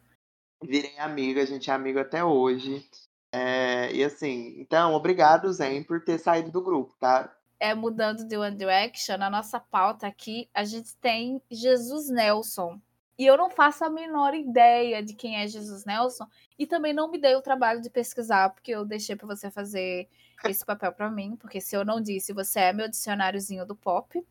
Virei 0.62 0.98
amiga, 0.98 1.42
a 1.42 1.46
gente 1.46 1.70
é 1.70 1.74
amigo 1.74 1.98
até 1.98 2.24
hoje. 2.24 2.88
É, 3.36 3.92
e 3.92 4.04
assim, 4.04 4.54
então, 4.60 4.94
obrigado, 4.94 5.52
Zen, 5.52 5.82
por 5.82 6.04
ter 6.04 6.18
saído 6.18 6.52
do 6.52 6.62
grupo, 6.62 6.94
tá? 7.00 7.36
É, 7.58 7.74
mudando 7.74 8.24
de 8.28 8.36
One 8.36 8.54
Direction, 8.56 9.16
na 9.16 9.28
nossa 9.28 9.58
pauta 9.58 10.06
aqui, 10.06 10.48
a 10.54 10.62
gente 10.62 10.96
tem 10.98 11.42
Jesus 11.50 12.08
Nelson, 12.08 12.80
E 13.18 13.26
eu 13.26 13.36
não 13.36 13.50
faço 13.50 13.84
a 13.84 13.90
menor 13.90 14.34
ideia 14.34 15.02
de 15.02 15.14
quem 15.14 15.36
é 15.36 15.48
Jesus 15.48 15.84
Nelson. 15.84 16.28
E 16.56 16.64
também 16.64 16.92
não 16.92 17.10
me 17.10 17.18
dei 17.18 17.34
o 17.34 17.42
trabalho 17.42 17.80
de 17.80 17.90
pesquisar, 17.90 18.50
porque 18.50 18.70
eu 18.70 18.84
deixei 18.84 19.16
para 19.16 19.26
você 19.26 19.50
fazer 19.50 20.08
esse 20.44 20.64
papel 20.66 20.92
para 20.92 21.10
mim. 21.10 21.34
Porque 21.34 21.60
se 21.60 21.76
eu 21.76 21.84
não 21.84 22.00
disse, 22.00 22.32
você 22.32 22.60
é 22.60 22.72
meu 22.72 22.88
dicionáriozinho 22.88 23.66
do 23.66 23.74
pop. 23.74 24.24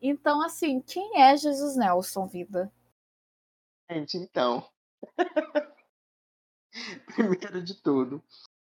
Então, 0.00 0.42
assim, 0.42 0.80
quem 0.80 1.20
é 1.20 1.36
Jesus 1.36 1.76
Nelson, 1.76 2.26
vida? 2.26 2.72
Gente, 3.90 4.16
então. 4.16 4.64
Primeiro 7.14 7.62
de 7.62 7.74
tudo, 7.82 8.22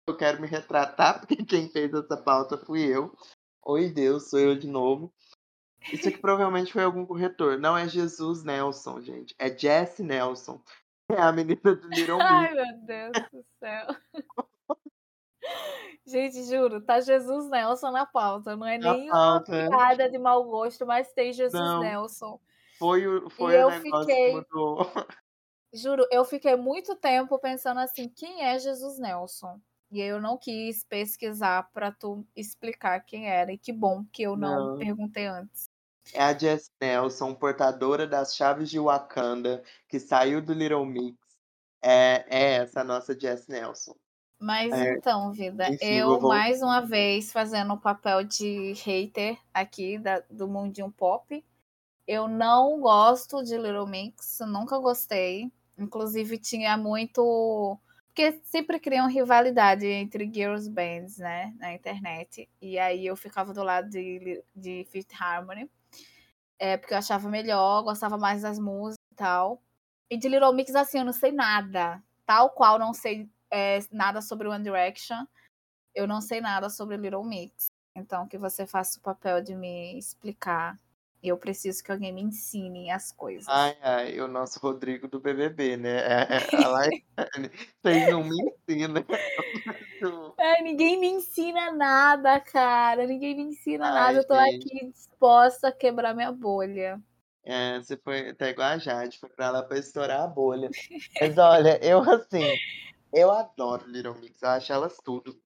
eu 0.07 0.17
quero 0.17 0.41
me 0.41 0.47
retratar, 0.47 1.21
porque 1.21 1.45
quem 1.45 1.69
fez 1.69 1.93
essa 1.93 2.17
pauta 2.17 2.59
fui 2.59 2.83
eu. 2.83 3.17
Oi, 3.63 3.89
Deus, 3.89 4.29
sou 4.29 4.39
eu 4.39 4.59
de 4.59 4.67
novo. 4.67 5.13
Isso 5.93 6.09
aqui 6.09 6.19
provavelmente 6.21 6.73
foi 6.73 6.83
algum 6.83 7.07
corretor. 7.07 7.59
Não 7.59 7.77
é 7.77 7.89
Jesus 7.89 8.45
Nelson, 8.45 9.01
gente. 9.01 9.35
É 9.39 9.57
Jess 9.57 9.99
Nelson. 10.01 10.61
É 11.11 11.21
a 11.21 11.33
menina 11.33 11.61
do 11.63 11.89
Little 11.89 12.21
Ai, 12.21 12.55
meu 12.55 12.79
Deus 12.87 13.13
do 13.31 13.45
céu. 13.59 13.87
Gente, 16.07 16.43
juro, 16.45 16.83
tá 16.83 17.01
Jesus 17.01 17.49
Nelson 17.49 17.91
na 17.91 18.05
pauta. 18.05 18.57
Não 18.57 18.67
é 18.67 18.79
nem 18.79 19.11
uma 19.11 19.43
piada 19.43 20.11
de 20.11 20.19
mau 20.19 20.45
gosto, 20.45 20.87
mas 20.87 21.13
tem 21.13 21.33
Jesus 21.33 21.53
não, 21.53 21.81
Nelson. 21.81 22.41
Foi 22.79 23.07
o, 23.07 23.31
foi 23.31 23.55
e 23.55 23.65
o 23.65 23.71
negócio 23.71 24.07
fiquei... 24.07 24.27
que 24.27 24.33
mudou. 24.33 24.93
Juro, 25.75 26.07
eu 26.11 26.25
fiquei 26.25 26.55
muito 26.55 26.95
tempo 26.95 27.37
pensando 27.39 27.81
assim, 27.81 28.09
quem 28.09 28.45
é 28.45 28.57
Jesus 28.59 28.97
Nelson? 28.97 29.61
E 29.91 30.01
eu 30.01 30.21
não 30.21 30.39
quis 30.39 30.85
pesquisar 30.85 31.69
para 31.73 31.91
tu 31.91 32.25
explicar 32.35 33.01
quem 33.01 33.29
era. 33.29 33.53
E 33.53 33.59
que 33.59 33.73
bom 33.73 34.05
que 34.13 34.23
eu 34.23 34.37
não, 34.37 34.71
não. 34.71 34.79
perguntei 34.79 35.27
antes. 35.27 35.69
É 36.13 36.23
a 36.23 36.37
Jess 36.37 36.71
Nelson, 36.81 37.35
portadora 37.35 38.07
das 38.07 38.37
chaves 38.37 38.71
de 38.71 38.79
Wakanda, 38.79 39.63
que 39.89 39.99
saiu 39.99 40.41
do 40.41 40.53
Little 40.53 40.85
Mix. 40.85 41.17
É, 41.83 42.25
é 42.29 42.53
essa 42.57 42.85
nossa 42.85 43.19
Jess 43.19 43.49
Nelson. 43.49 43.95
Mas 44.39 44.73
é, 44.73 44.95
então, 44.95 45.33
vida, 45.33 45.69
enfim, 45.71 45.85
eu 45.85 46.21
vou... 46.21 46.29
mais 46.29 46.61
uma 46.61 46.81
vez 46.81 47.33
fazendo 47.33 47.73
o 47.75 47.81
papel 47.81 48.25
de 48.25 48.73
hater 48.85 49.39
aqui 49.53 49.99
da, 49.99 50.21
do 50.31 50.47
mundinho 50.47 50.93
pop. 50.93 51.45
Eu 52.07 52.29
não 52.29 52.81
gosto 52.81 53.43
de 53.43 53.57
Little 53.57 53.87
Mix, 53.87 54.41
nunca 54.41 54.79
gostei. 54.79 55.51
Inclusive 55.79 56.39
tinha 56.39 56.77
muito 56.77 57.79
porque 58.09 58.41
sempre 58.45 58.79
criam 58.79 59.09
rivalidade 59.09 59.87
entre 59.87 60.31
girls 60.33 60.71
bands, 60.71 61.19
né, 61.19 61.53
na 61.59 61.75
internet. 61.75 62.49
E 62.63 62.79
aí 62.79 63.05
eu 63.05 63.17
ficava 63.17 63.53
do 63.53 63.65
lado 63.65 63.91
de, 63.91 64.41
de 64.55 64.87
Fifth 64.89 65.21
Harmony 65.21 65.69
é, 66.59 66.77
porque 66.77 66.95
eu 66.95 66.99
achava 66.99 67.29
melhor, 67.29 67.83
gostava 67.83 68.17
mais 68.17 68.43
das 68.43 68.59
músicas 68.59 68.97
e 69.13 69.15
tal. 69.17 69.63
E 70.11 70.17
de 70.17 70.29
Little 70.29 70.53
Mix, 70.53 70.75
assim, 70.75 70.99
eu 70.99 71.05
não 71.05 71.13
sei 71.13 71.33
nada. 71.33 72.03
Tal 72.27 72.51
qual 72.51 72.79
não 72.79 72.95
sei 72.95 73.29
é, 73.51 73.81
nada 73.91 74.23
sobre 74.23 74.49
One 74.49 74.65
Direction, 74.65 75.27
eu 75.95 76.07
não 76.07 76.21
sei 76.21 76.41
nada 76.41 76.71
sobre 76.71 76.97
Little 76.97 77.25
Mix. 77.25 77.67
Então, 77.97 78.27
que 78.27 78.39
você 78.39 78.67
faça 78.67 78.99
o 78.99 79.03
papel 79.03 79.43
de 79.43 79.55
me 79.55 79.99
explicar. 79.99 80.79
Eu 81.29 81.39
preciso 81.39 81.83
que 81.83 81.91
alguém 81.91 82.13
me 82.13 82.23
ensine 82.23 82.91
as 82.91 83.11
coisas. 83.13 83.49
Ai, 83.49 83.77
ai, 83.83 84.21
o 84.21 84.29
nosso 84.29 84.59
Rodrigo 84.61 85.09
do 85.09 85.21
BBB, 85.21 85.77
né? 85.77 85.97
É, 85.99 86.27
é, 86.31 86.37
a 86.37 86.89
vocês 87.83 88.11
não 88.11 88.25
me 88.25 88.55
ensinam. 88.69 89.05
É, 90.37 90.61
ninguém 90.61 91.01
me 91.01 91.07
ensina 91.07 91.73
nada, 91.73 92.39
cara. 92.39 93.07
Ninguém 93.07 93.35
me 93.35 93.43
ensina 93.45 93.87
Ai, 93.87 93.95
nada. 93.95 94.19
Eu 94.19 94.27
tô 94.27 94.35
gente. 94.35 94.67
aqui 94.67 94.91
disposta 94.93 95.69
a 95.69 95.73
quebrar 95.73 96.15
minha 96.15 96.31
bolha. 96.31 97.01
É, 97.43 97.79
você 97.79 97.97
foi 97.97 98.31
até 98.31 98.51
igual 98.51 98.69
a 98.69 98.79
Jade, 98.79 99.19
foi 99.19 99.29
pra 99.29 99.51
lá 99.51 99.63
pra 99.63 99.79
estourar 99.79 100.23
a 100.23 100.27
bolha. 100.27 100.71
Mas 101.21 101.39
olha, 101.39 101.79
eu 101.85 102.01
assim, 102.01 102.43
eu 103.13 103.31
adoro 103.31 103.87
Little 103.87 104.15
Mix, 104.15 104.43
eu 104.43 104.49
acho 104.49 104.73
elas 104.73 104.97
tudo. 105.05 105.39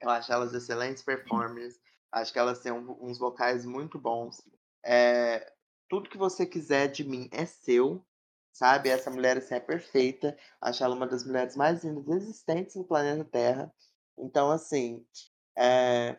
Eu 0.00 0.10
acho 0.10 0.32
elas 0.32 0.52
excelentes 0.52 1.02
performers, 1.02 1.80
acho 2.12 2.32
que 2.32 2.38
elas 2.38 2.60
têm 2.60 2.72
uns 2.72 3.18
vocais 3.18 3.64
muito 3.64 3.98
bons. 3.98 4.42
É, 4.84 5.52
tudo 5.88 6.08
que 6.10 6.18
você 6.18 6.44
quiser 6.44 6.88
de 6.88 7.04
mim 7.04 7.28
é 7.32 7.46
seu, 7.46 8.04
sabe? 8.52 8.88
Essa 8.88 9.10
mulher 9.10 9.38
assim, 9.38 9.54
é 9.54 9.60
perfeita, 9.60 10.36
acho 10.60 10.82
ela 10.82 10.94
uma 10.94 11.06
das 11.06 11.24
mulheres 11.24 11.56
mais 11.56 11.84
lindas 11.84 12.22
existentes 12.22 12.76
no 12.76 12.84
planeta 12.84 13.24
Terra. 13.24 13.72
Então, 14.18 14.50
assim, 14.50 15.04
é... 15.56 16.16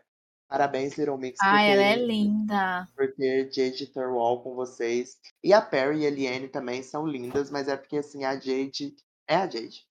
parabéns, 0.48 0.98
Little 0.98 1.18
Mix. 1.18 1.38
Ah, 1.42 1.62
ela 1.64 1.84
é 1.84 1.96
linda. 1.96 2.88
Porque 2.96 3.50
Jade 3.52 3.88
Thirlwall 3.88 4.44
com 4.44 4.54
vocês. 4.56 5.18
E 5.44 5.54
a 5.54 5.62
Perry 5.62 6.02
e 6.02 6.08
a 6.08 6.10
Liane 6.10 6.48
também 6.48 6.84
são 6.84 7.08
lindas, 7.08 7.50
mas 7.50 7.68
é 7.68 7.78
porque, 7.78 7.98
assim, 7.98 8.26
a 8.26 8.34
Jade 8.34 8.96
é 9.28 9.36
a 9.36 9.50
Jade. 9.50 9.88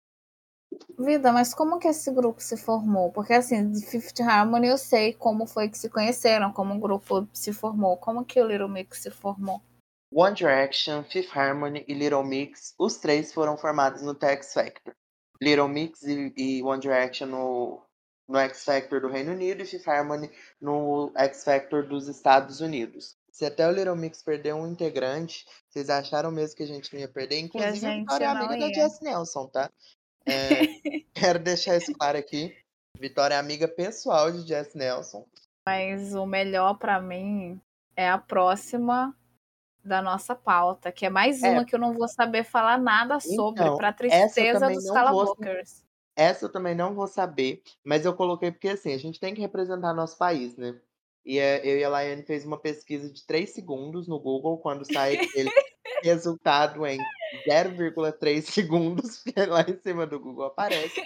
Vida, 0.99 1.33
mas 1.33 1.55
como 1.55 1.79
que 1.79 1.89
esse 1.89 2.11
grupo 2.11 2.41
se 2.41 2.57
formou? 2.57 3.11
Porque, 3.13 3.33
assim, 3.33 3.71
de 3.71 3.85
Fifth 3.85 4.21
Harmony 4.21 4.69
eu 4.69 4.79
sei 4.79 5.13
como 5.13 5.47
foi 5.47 5.69
que 5.69 5.79
se 5.79 5.89
conheceram, 5.89 6.53
como 6.53 6.75
o 6.75 6.81
grupo 6.81 7.29
se 7.33 7.53
formou. 7.53 7.97
Como 7.97 8.25
que 8.25 8.41
o 8.41 8.47
Little 8.47 8.69
Mix 8.69 9.03
se 9.03 9.11
formou? 9.11 9.61
One 10.13 10.35
Direction, 10.35 11.03
Fifth 11.05 11.37
Harmony 11.37 11.85
e 11.89 11.95
Little 11.95 12.23
Mix, 12.23 12.75
os 12.79 12.97
três 12.99 13.33
foram 13.33 13.57
formados 13.57 14.03
no 14.03 14.17
X 14.21 14.53
Factor. 14.53 14.95
Little 15.43 15.69
Mix 15.69 16.03
e, 16.03 16.33
e 16.37 16.63
One 16.63 16.81
Direction 16.81 17.27
no 17.27 17.83
no 18.29 18.39
X 18.39 18.65
Factor 18.65 19.01
do 19.01 19.09
Reino 19.09 19.33
Unido 19.33 19.63
e 19.63 19.67
Fifth 19.67 19.87
Harmony 19.87 20.31
no 20.61 21.13
X 21.15 21.45
Factor 21.45 21.87
dos 21.87 22.09
Estados 22.09 22.61
Unidos. 22.61 23.17
Se 23.31 23.45
até 23.45 23.67
o 23.67 23.73
Little 23.73 23.97
Mix 23.97 24.23
perdeu 24.23 24.57
um 24.57 24.67
integrante, 24.67 25.45
vocês 25.69 25.91
acharam 25.91 26.31
mesmo 26.31 26.57
que 26.57 26.63
a 26.63 26.67
gente 26.67 26.93
não 26.93 27.01
ia 27.01 27.09
perder? 27.09 27.41
Inclusive, 27.41 27.85
a, 27.85 27.91
a 27.91 27.97
Vitória 27.97 28.25
é 28.25 28.29
amiga 28.29 28.57
ia. 28.57 28.61
da 28.61 28.73
Jess 28.73 29.01
Nelson, 29.03 29.49
tá? 29.49 29.71
É, 30.27 30.61
quero 31.15 31.39
deixar 31.39 31.77
isso 31.77 31.93
claro 31.93 32.19
aqui. 32.19 32.57
Vitória 32.99 33.35
é 33.35 33.39
amiga 33.39 33.67
pessoal 33.67 34.31
de 34.31 34.47
Jess 34.47 34.75
Nelson. 34.75 35.27
Mas 35.67 36.15
o 36.15 36.27
melhor 36.27 36.75
para 36.75 37.01
mim 37.01 37.61
é 37.97 38.09
a 38.09 38.19
próxima 38.19 39.15
da 39.85 40.01
nossa 40.01 40.35
pauta, 40.35 40.91
que 40.91 41.05
é 41.05 41.11
mais 41.11 41.43
é. 41.43 41.51
uma 41.51 41.65
que 41.65 41.75
eu 41.75 41.79
não 41.79 41.93
vou 41.93 42.09
saber 42.09 42.45
falar 42.45 42.79
nada 42.79 43.21
sobre, 43.21 43.63
então, 43.63 43.77
para 43.77 43.93
tristeza 43.93 44.69
dos 44.71 44.91
calabokers. 44.91 45.85
Essa 46.17 46.47
eu 46.47 46.53
também 46.53 46.75
não 46.75 46.95
vou 46.95 47.07
saber, 47.07 47.63
mas 47.85 48.05
eu 48.05 48.15
coloquei 48.15 48.51
porque 48.51 48.69
assim, 48.69 48.95
a 48.95 48.99
gente 48.99 49.21
tem 49.21 49.35
que 49.35 49.41
representar 49.41 49.93
nosso 49.93 50.17
país, 50.17 50.57
né? 50.57 50.81
E 51.27 51.39
é, 51.39 51.67
eu 51.67 51.79
e 51.79 51.85
a 51.85 51.89
Laiane 51.89 52.23
fez 52.23 52.47
uma 52.47 52.59
pesquisa 52.59 53.11
de 53.13 53.27
3 53.27 53.51
segundos 53.51 54.07
no 54.07 54.21
Google, 54.21 54.59
quando 54.59 54.91
sai 54.91 55.17
aquele 55.17 55.51
resultado 56.03 56.87
em 56.87 56.99
0,3 57.47 58.43
segundos, 58.51 59.23
lá 59.49 59.63
em 59.63 59.79
cima 59.79 60.07
do 60.07 60.21
Google 60.21 60.47
aparece. 60.47 61.01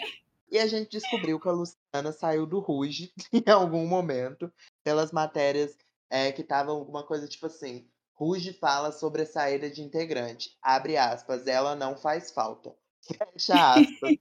E 0.51 0.59
a 0.59 0.67
gente 0.67 0.91
descobriu 0.91 1.39
que 1.39 1.49
a 1.49 1.53
Luciana 1.53 2.13
saiu 2.13 2.47
do 2.47 2.59
Ruge 2.59 3.13
em 3.33 3.51
algum 3.51 3.87
momento, 3.87 4.51
pelas 4.83 5.13
matérias 5.13 5.77
é, 6.09 6.33
que 6.33 6.43
estavam 6.43 6.77
alguma 6.77 7.03
coisa 7.03 7.29
tipo 7.29 7.47
assim: 7.47 7.87
Ruge 8.15 8.53
fala 8.53 8.91
sobre 8.91 9.23
a 9.23 9.27
saída 9.27 9.69
de 9.71 9.83
integrante. 9.83 10.57
Abre 10.63 10.97
aspas, 10.97 11.47
ela 11.47 11.77
não 11.77 11.97
faz 11.97 12.31
falta. 12.31 12.75
Fecha 13.01 13.75
aspas. 13.75 14.17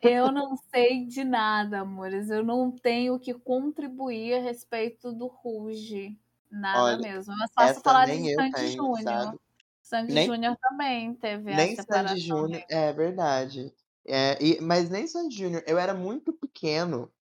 Eu 0.00 0.32
não 0.32 0.56
sei 0.56 1.04
de 1.04 1.24
nada, 1.24 1.80
amores. 1.80 2.30
Eu 2.30 2.42
não 2.42 2.70
tenho 2.70 3.14
o 3.14 3.20
que 3.20 3.34
contribuir 3.34 4.34
a 4.34 4.40
respeito 4.40 5.12
do 5.12 5.26
Ruge. 5.26 6.18
Nada 6.50 6.84
Olha, 6.84 6.98
mesmo. 6.98 7.34
É 7.60 7.74
só 7.74 7.80
falar 7.80 8.06
de 8.06 8.34
Sandy 8.34 8.68
Júnior. 8.68 9.38
Sandy 9.84 10.14
nem, 10.14 10.26
Júnior 10.26 10.56
também 10.56 11.14
teve 11.14 11.54
nem 11.54 11.74
a 11.74 11.76
separação. 11.76 12.08
Sandy 12.08 12.20
Júnior, 12.20 12.64
é 12.70 12.92
verdade. 12.94 13.72
É, 14.06 14.42
e, 14.42 14.58
mas 14.62 14.88
nem 14.88 15.06
Sandy 15.06 15.36
Júnior, 15.36 15.62
eu 15.66 15.78
era 15.78 15.92
muito 15.92 16.32
pequeno. 16.32 17.12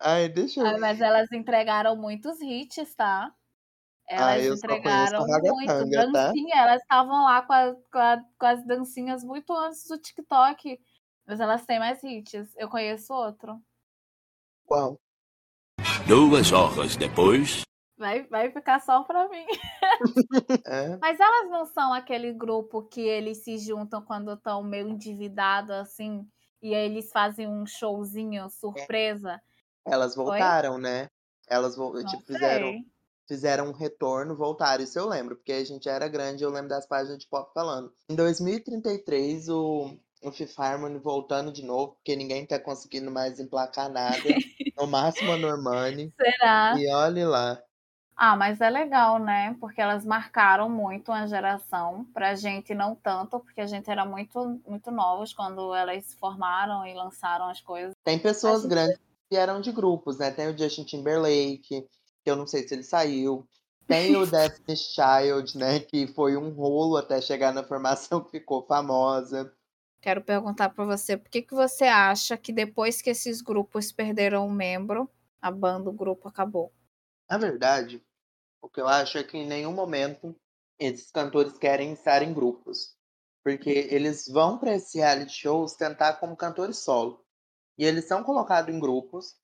Ai, 0.00 0.28
deixa 0.28 0.60
eu. 0.60 0.66
Ai, 0.66 0.78
mas 0.78 1.00
elas 1.02 1.30
entregaram 1.30 1.94
muitos 1.94 2.40
hits, 2.40 2.94
tá? 2.94 3.30
Elas 4.08 4.46
ah, 4.46 4.54
entregaram 4.54 5.26
muito. 5.26 5.66
Tá? 5.66 6.04
Dancinha, 6.06 6.54
tá? 6.54 6.62
elas 6.62 6.80
estavam 6.80 7.24
lá 7.24 7.42
com, 7.42 7.52
a, 7.52 7.74
com, 7.74 7.98
a, 7.98 8.24
com 8.38 8.46
as 8.46 8.66
dancinhas 8.66 9.22
muito 9.22 9.52
antes 9.52 9.86
do 9.86 9.98
TikTok. 9.98 10.80
Mas 11.26 11.38
elas 11.38 11.66
têm 11.66 11.78
mais 11.78 12.02
hits. 12.02 12.54
Eu 12.56 12.68
conheço 12.70 13.12
outro. 13.12 13.60
Qual? 14.64 14.98
Duas 16.06 16.50
horas 16.50 16.96
depois. 16.96 17.62
Vai, 17.98 18.24
vai 18.24 18.50
ficar 18.50 18.80
só 18.80 19.02
pra 19.02 19.28
mim. 19.28 19.46
É. 20.66 20.96
Mas 20.98 21.18
elas 21.18 21.48
não 21.48 21.64
são 21.64 21.92
aquele 21.92 22.32
grupo 22.32 22.82
que 22.82 23.00
eles 23.00 23.38
se 23.38 23.56
juntam 23.56 24.02
quando 24.02 24.34
estão 24.34 24.62
meio 24.62 24.88
endividados, 24.88 25.70
assim, 25.70 26.26
e 26.60 26.74
aí 26.74 26.84
eles 26.84 27.10
fazem 27.10 27.48
um 27.48 27.64
showzinho 27.64 28.50
surpresa. 28.50 29.40
Elas 29.86 30.14
voltaram, 30.14 30.76
né? 30.76 31.08
Elas 31.48 31.76
tipo, 31.76 32.24
fizeram, 32.26 32.84
fizeram 33.26 33.68
um 33.68 33.72
retorno, 33.72 34.36
voltaram. 34.36 34.84
Isso 34.84 34.98
eu 34.98 35.06
lembro, 35.06 35.36
porque 35.36 35.52
a 35.52 35.64
gente 35.64 35.88
era 35.88 36.08
grande, 36.08 36.44
eu 36.44 36.50
lembro 36.50 36.68
das 36.68 36.86
páginas 36.86 37.18
de 37.18 37.26
pop 37.28 37.50
falando. 37.54 37.92
Em 38.10 38.14
2033, 38.14 39.48
o 39.48 39.96
o 40.22 40.32
Fifth 40.32 40.58
Harmony 40.58 40.98
voltando 40.98 41.52
de 41.52 41.62
novo, 41.64 41.94
porque 41.94 42.16
ninguém 42.16 42.44
tá 42.46 42.58
conseguindo 42.58 43.10
mais 43.10 43.38
emplacar 43.38 43.88
nada. 43.88 44.16
no 44.76 44.86
máximo 44.86 45.32
a 45.32 45.36
Normani. 45.36 46.12
Será? 46.20 46.74
E 46.78 46.92
olhe 46.92 47.24
lá. 47.24 47.62
Ah, 48.16 48.34
mas 48.34 48.62
é 48.62 48.70
legal, 48.70 49.18
né? 49.18 49.54
Porque 49.60 49.78
elas 49.78 50.04
marcaram 50.06 50.70
muito 50.70 51.12
uma 51.12 51.26
geração. 51.26 52.04
Pra 52.14 52.34
gente, 52.34 52.74
não 52.74 52.94
tanto, 52.94 53.38
porque 53.40 53.60
a 53.60 53.66
gente 53.66 53.90
era 53.90 54.06
muito, 54.06 54.58
muito 54.66 54.90
novos 54.90 55.34
quando 55.34 55.74
elas 55.74 56.02
se 56.06 56.16
formaram 56.16 56.86
e 56.86 56.94
lançaram 56.94 57.46
as 57.50 57.60
coisas. 57.60 57.92
Tem 58.02 58.18
pessoas 58.18 58.62
gente- 58.62 58.70
grandes 58.70 58.98
que 59.28 59.36
eram 59.36 59.60
de 59.60 59.70
grupos, 59.70 60.16
né? 60.18 60.30
Tem 60.30 60.48
o 60.48 60.56
Justin 60.56 60.84
Timberlake, 60.84 61.60
que 62.24 62.30
eu 62.30 62.36
não 62.36 62.46
sei 62.46 62.66
se 62.66 62.74
ele 62.74 62.82
saiu. 62.82 63.46
Tem 63.86 64.16
o 64.16 64.24
Destiny's 64.26 64.94
Child, 64.94 65.58
né? 65.58 65.80
Que 65.80 66.06
foi 66.06 66.38
um 66.38 66.50
rolo 66.54 66.96
até 66.96 67.20
chegar 67.20 67.52
na 67.52 67.62
formação 67.64 68.24
que 68.24 68.30
ficou 68.30 68.64
famosa. 68.66 69.52
Quero 70.00 70.22
perguntar 70.22 70.70
pra 70.70 70.84
você, 70.86 71.18
por 71.18 71.28
que, 71.28 71.42
que 71.42 71.54
você 71.54 71.84
acha 71.84 72.36
que 72.38 72.52
depois 72.52 73.02
que 73.02 73.10
esses 73.10 73.42
grupos 73.42 73.92
perderam 73.92 74.46
um 74.46 74.50
membro, 74.52 75.10
a 75.42 75.50
banda, 75.50 75.90
o 75.90 75.92
grupo 75.92 76.28
acabou? 76.28 76.72
Na 77.28 77.38
verdade, 77.38 78.00
o 78.66 78.68
que 78.68 78.80
eu 78.80 78.88
acho 78.88 79.16
é 79.16 79.22
que 79.22 79.38
em 79.38 79.46
nenhum 79.46 79.72
momento 79.72 80.34
esses 80.78 81.10
cantores 81.12 81.56
querem 81.56 81.92
estar 81.92 82.20
em 82.22 82.34
grupos. 82.34 82.96
Porque 83.44 83.70
eles 83.70 84.26
vão 84.26 84.58
para 84.58 84.74
esses 84.74 84.92
reality 84.92 85.32
shows 85.32 85.74
tentar 85.74 86.14
como 86.14 86.36
cantores 86.36 86.78
solo. 86.78 87.24
E 87.78 87.84
eles 87.84 88.06
são 88.06 88.24
colocados 88.24 88.74
em 88.74 88.80
grupos. 88.80 89.36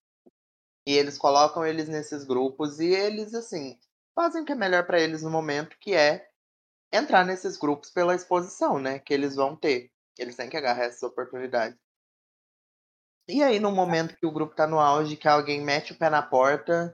E 0.84 0.92
eles 0.92 1.16
colocam 1.16 1.64
eles 1.64 1.88
nesses 1.88 2.24
grupos. 2.24 2.80
E 2.80 2.86
eles, 2.86 3.32
assim, 3.32 3.78
fazem 4.12 4.42
o 4.42 4.44
que 4.44 4.52
é 4.52 4.56
melhor 4.56 4.84
para 4.84 5.00
eles 5.00 5.22
no 5.22 5.30
momento, 5.30 5.78
que 5.78 5.94
é 5.94 6.28
entrar 6.92 7.24
nesses 7.24 7.56
grupos 7.56 7.90
pela 7.90 8.16
exposição, 8.16 8.80
né? 8.80 8.98
Que 8.98 9.14
eles 9.14 9.36
vão 9.36 9.54
ter. 9.54 9.92
Eles 10.18 10.34
têm 10.34 10.50
que 10.50 10.56
agarrar 10.56 10.86
essas 10.86 11.02
oportunidades. 11.04 11.78
E 13.28 13.40
aí, 13.40 13.60
no 13.60 13.70
momento 13.70 14.16
que 14.16 14.26
o 14.26 14.32
grupo 14.32 14.56
tá 14.56 14.66
no 14.66 14.80
auge, 14.80 15.16
que 15.16 15.28
alguém 15.28 15.62
mete 15.62 15.92
o 15.92 15.98
pé 15.98 16.10
na 16.10 16.22
porta, 16.22 16.92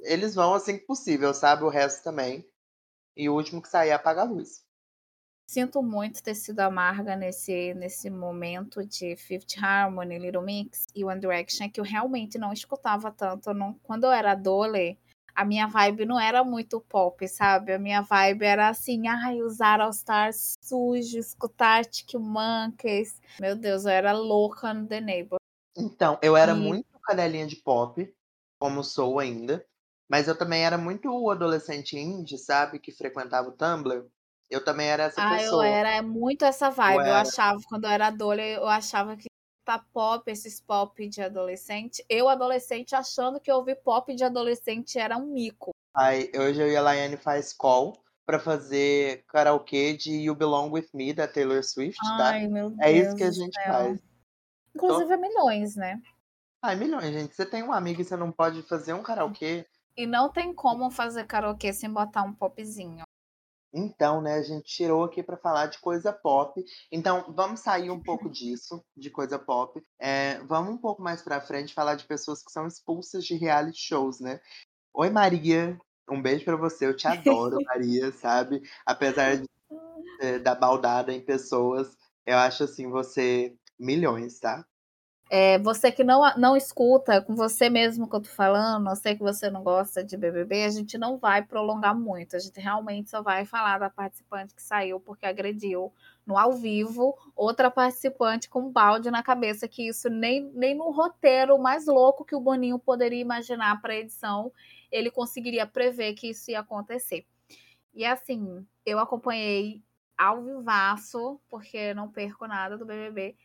eles 0.00 0.34
vão 0.34 0.54
assim 0.54 0.78
que 0.78 0.86
possível, 0.86 1.32
sabe? 1.34 1.64
O 1.64 1.68
resto 1.68 2.02
também. 2.04 2.48
E 3.16 3.28
o 3.28 3.34
último 3.34 3.62
que 3.62 3.68
sair 3.68 3.92
apaga 3.92 4.22
a 4.22 4.24
luz. 4.24 4.64
Sinto 5.48 5.80
muito 5.82 6.22
ter 6.22 6.34
sido 6.34 6.58
amarga 6.60 7.14
nesse, 7.14 7.72
nesse 7.74 8.10
momento 8.10 8.84
de 8.84 9.14
Fifth 9.16 9.56
Harmony, 9.62 10.18
Little 10.18 10.42
Mix 10.42 10.86
e 10.94 11.04
One 11.04 11.20
Direction, 11.20 11.70
que 11.70 11.78
eu 11.78 11.84
realmente 11.84 12.36
não 12.36 12.52
escutava 12.52 13.12
tanto. 13.12 13.50
Eu 13.50 13.54
não, 13.54 13.74
quando 13.74 14.04
eu 14.04 14.10
era 14.10 14.32
adole, 14.32 14.98
a 15.32 15.44
minha 15.44 15.68
vibe 15.68 16.04
não 16.04 16.18
era 16.18 16.42
muito 16.42 16.80
pop, 16.80 17.28
sabe? 17.28 17.72
A 17.72 17.78
minha 17.78 18.02
vibe 18.02 18.44
era 18.44 18.68
assim, 18.68 19.06
ai, 19.06 19.40
usar 19.40 19.80
All 19.80 19.90
Stars 19.90 20.54
sujo, 20.60 21.18
escutar 21.18 21.78
Arctic 21.78 22.14
Monkeys. 22.14 23.20
Meu 23.40 23.54
Deus, 23.54 23.84
eu 23.84 23.90
era 23.92 24.12
louca 24.12 24.74
no 24.74 24.86
The 24.88 25.00
Neighbor. 25.00 25.38
Então, 25.76 26.18
eu 26.20 26.36
era 26.36 26.54
E- 26.54 26.58
muito 26.58 26.86
canelinha 27.04 27.46
de 27.46 27.56
pop, 27.56 28.12
como 28.58 28.82
sou 28.82 29.20
ainda. 29.20 29.64
Mas 30.08 30.28
eu 30.28 30.36
também 30.36 30.64
era 30.64 30.78
muito 30.78 31.08
o 31.10 31.30
adolescente 31.30 31.98
indie, 31.98 32.38
sabe? 32.38 32.78
Que 32.78 32.92
frequentava 32.92 33.48
o 33.48 33.52
Tumblr. 33.52 34.06
Eu 34.48 34.64
também 34.64 34.86
era 34.86 35.04
essa 35.04 35.20
Ah, 35.20 35.32
eu 35.34 35.38
pessoa. 35.38 35.66
era 35.66 36.02
muito 36.02 36.44
essa 36.44 36.70
vibe. 36.70 36.98
Eu 36.98 37.06
era. 37.06 37.20
achava, 37.22 37.58
quando 37.68 37.84
eu 37.84 37.90
era 37.90 38.06
adolescente, 38.08 38.58
eu 38.58 38.68
achava 38.68 39.16
que 39.16 39.26
tá 39.64 39.84
pop, 39.92 40.30
esses 40.30 40.60
pop 40.60 41.08
de 41.08 41.20
adolescente. 41.20 42.04
Eu, 42.08 42.28
adolescente, 42.28 42.94
achando 42.94 43.40
que 43.40 43.50
ouvir 43.50 43.82
pop 43.82 44.14
de 44.14 44.22
adolescente 44.22 44.96
era 44.98 45.16
um 45.16 45.26
mico. 45.26 45.72
Aí, 45.92 46.30
hoje 46.38 46.62
eu 46.62 46.68
e 46.70 46.76
a 46.76 46.80
Laiane 46.80 47.16
faz 47.16 47.52
call 47.52 47.92
pra 48.24 48.38
fazer 48.38 49.24
karaokê 49.26 49.96
de 49.96 50.12
You 50.12 50.36
Belong 50.36 50.70
With 50.70 50.88
Me, 50.94 51.12
da 51.12 51.26
Taylor 51.26 51.64
Swift, 51.64 51.98
tá? 52.16 52.28
Ai, 52.30 52.46
meu 52.46 52.70
Deus. 52.70 52.80
É 52.80 52.92
isso 52.92 53.16
que 53.16 53.24
a 53.24 53.30
gente 53.30 53.54
céu. 53.54 53.72
faz. 53.72 54.00
Inclusive 54.74 55.12
é 55.12 55.16
milhões, 55.16 55.74
né? 55.74 56.00
Ai, 56.62 56.76
milhões, 56.76 57.12
gente. 57.12 57.34
Você 57.34 57.46
tem 57.46 57.62
um 57.62 57.72
amigo 57.72 58.00
e 58.00 58.04
você 58.04 58.16
não 58.16 58.30
pode 58.30 58.62
fazer 58.62 58.92
um 58.92 59.02
karaokê? 59.02 59.66
E 59.96 60.06
não 60.06 60.30
tem 60.30 60.54
como 60.54 60.90
fazer 60.90 61.26
karaokê 61.26 61.72
sem 61.72 61.90
botar 61.90 62.22
um 62.22 62.34
popzinho. 62.34 63.04
Então, 63.72 64.22
né, 64.22 64.34
a 64.34 64.42
gente 64.42 64.64
tirou 64.64 65.04
aqui 65.04 65.22
pra 65.22 65.36
falar 65.36 65.66
de 65.66 65.78
coisa 65.78 66.12
pop. 66.12 66.62
Então, 66.90 67.32
vamos 67.34 67.60
sair 67.60 67.90
um 67.90 68.02
pouco 68.02 68.28
disso, 68.30 68.84
de 68.96 69.10
coisa 69.10 69.38
pop. 69.38 69.82
É, 69.98 70.38
vamos 70.44 70.74
um 70.74 70.78
pouco 70.78 71.02
mais 71.02 71.22
pra 71.22 71.40
frente 71.40 71.74
falar 71.74 71.94
de 71.94 72.06
pessoas 72.06 72.42
que 72.42 72.50
são 72.50 72.66
expulsas 72.66 73.24
de 73.24 73.36
reality 73.36 73.78
shows, 73.78 74.20
né? 74.20 74.40
Oi, 74.94 75.10
Maria. 75.10 75.78
Um 76.08 76.22
beijo 76.22 76.44
pra 76.44 76.56
você. 76.56 76.86
Eu 76.86 76.96
te 76.96 77.06
adoro, 77.06 77.58
Maria, 77.66 78.12
sabe? 78.12 78.62
Apesar 78.84 79.36
de, 79.36 79.48
é, 80.20 80.38
da 80.38 80.54
baldada 80.54 81.12
em 81.12 81.24
pessoas, 81.24 81.96
eu 82.24 82.38
acho 82.38 82.64
assim 82.64 82.88
você 82.88 83.54
milhões, 83.78 84.38
tá? 84.38 84.64
É, 85.28 85.58
você 85.58 85.90
que 85.90 86.04
não, 86.04 86.22
não 86.36 86.56
escuta, 86.56 87.20
com 87.20 87.34
você 87.34 87.68
mesmo 87.68 88.08
que 88.08 88.14
eu 88.14 88.20
tô 88.20 88.28
falando, 88.28 88.88
eu 88.88 88.94
sei 88.94 89.16
que 89.16 89.22
você 89.22 89.50
não 89.50 89.62
gosta 89.64 90.04
de 90.04 90.16
BBB, 90.16 90.64
a 90.64 90.70
gente 90.70 90.96
não 90.96 91.18
vai 91.18 91.42
prolongar 91.42 91.98
muito. 91.98 92.36
A 92.36 92.38
gente 92.38 92.60
realmente 92.60 93.10
só 93.10 93.22
vai 93.22 93.44
falar 93.44 93.78
da 93.78 93.90
participante 93.90 94.54
que 94.54 94.62
saiu 94.62 95.00
porque 95.00 95.26
agrediu 95.26 95.92
no 96.24 96.38
ao 96.38 96.52
vivo 96.52 97.18
outra 97.34 97.70
participante 97.70 98.48
com 98.48 98.60
um 98.62 98.70
balde 98.72 99.10
na 99.10 99.22
cabeça, 99.22 99.66
que 99.66 99.88
isso 99.88 100.08
nem, 100.08 100.44
nem 100.54 100.76
no 100.76 100.90
roteiro 100.92 101.58
mais 101.58 101.86
louco 101.86 102.24
que 102.24 102.34
o 102.34 102.40
Boninho 102.40 102.78
poderia 102.78 103.20
imaginar 103.20 103.80
para 103.82 103.96
edição, 103.96 104.52
ele 104.92 105.10
conseguiria 105.10 105.66
prever 105.66 106.14
que 106.14 106.30
isso 106.30 106.52
ia 106.52 106.60
acontecer. 106.60 107.26
E 107.92 108.04
assim, 108.04 108.64
eu 108.84 108.98
acompanhei 109.00 109.82
ao 110.16 110.42
vivaço, 110.42 111.40
porque 111.48 111.92
não 111.94 112.10
perco 112.10 112.46
nada 112.46 112.78
do 112.78 112.86
BBB. 112.86 113.36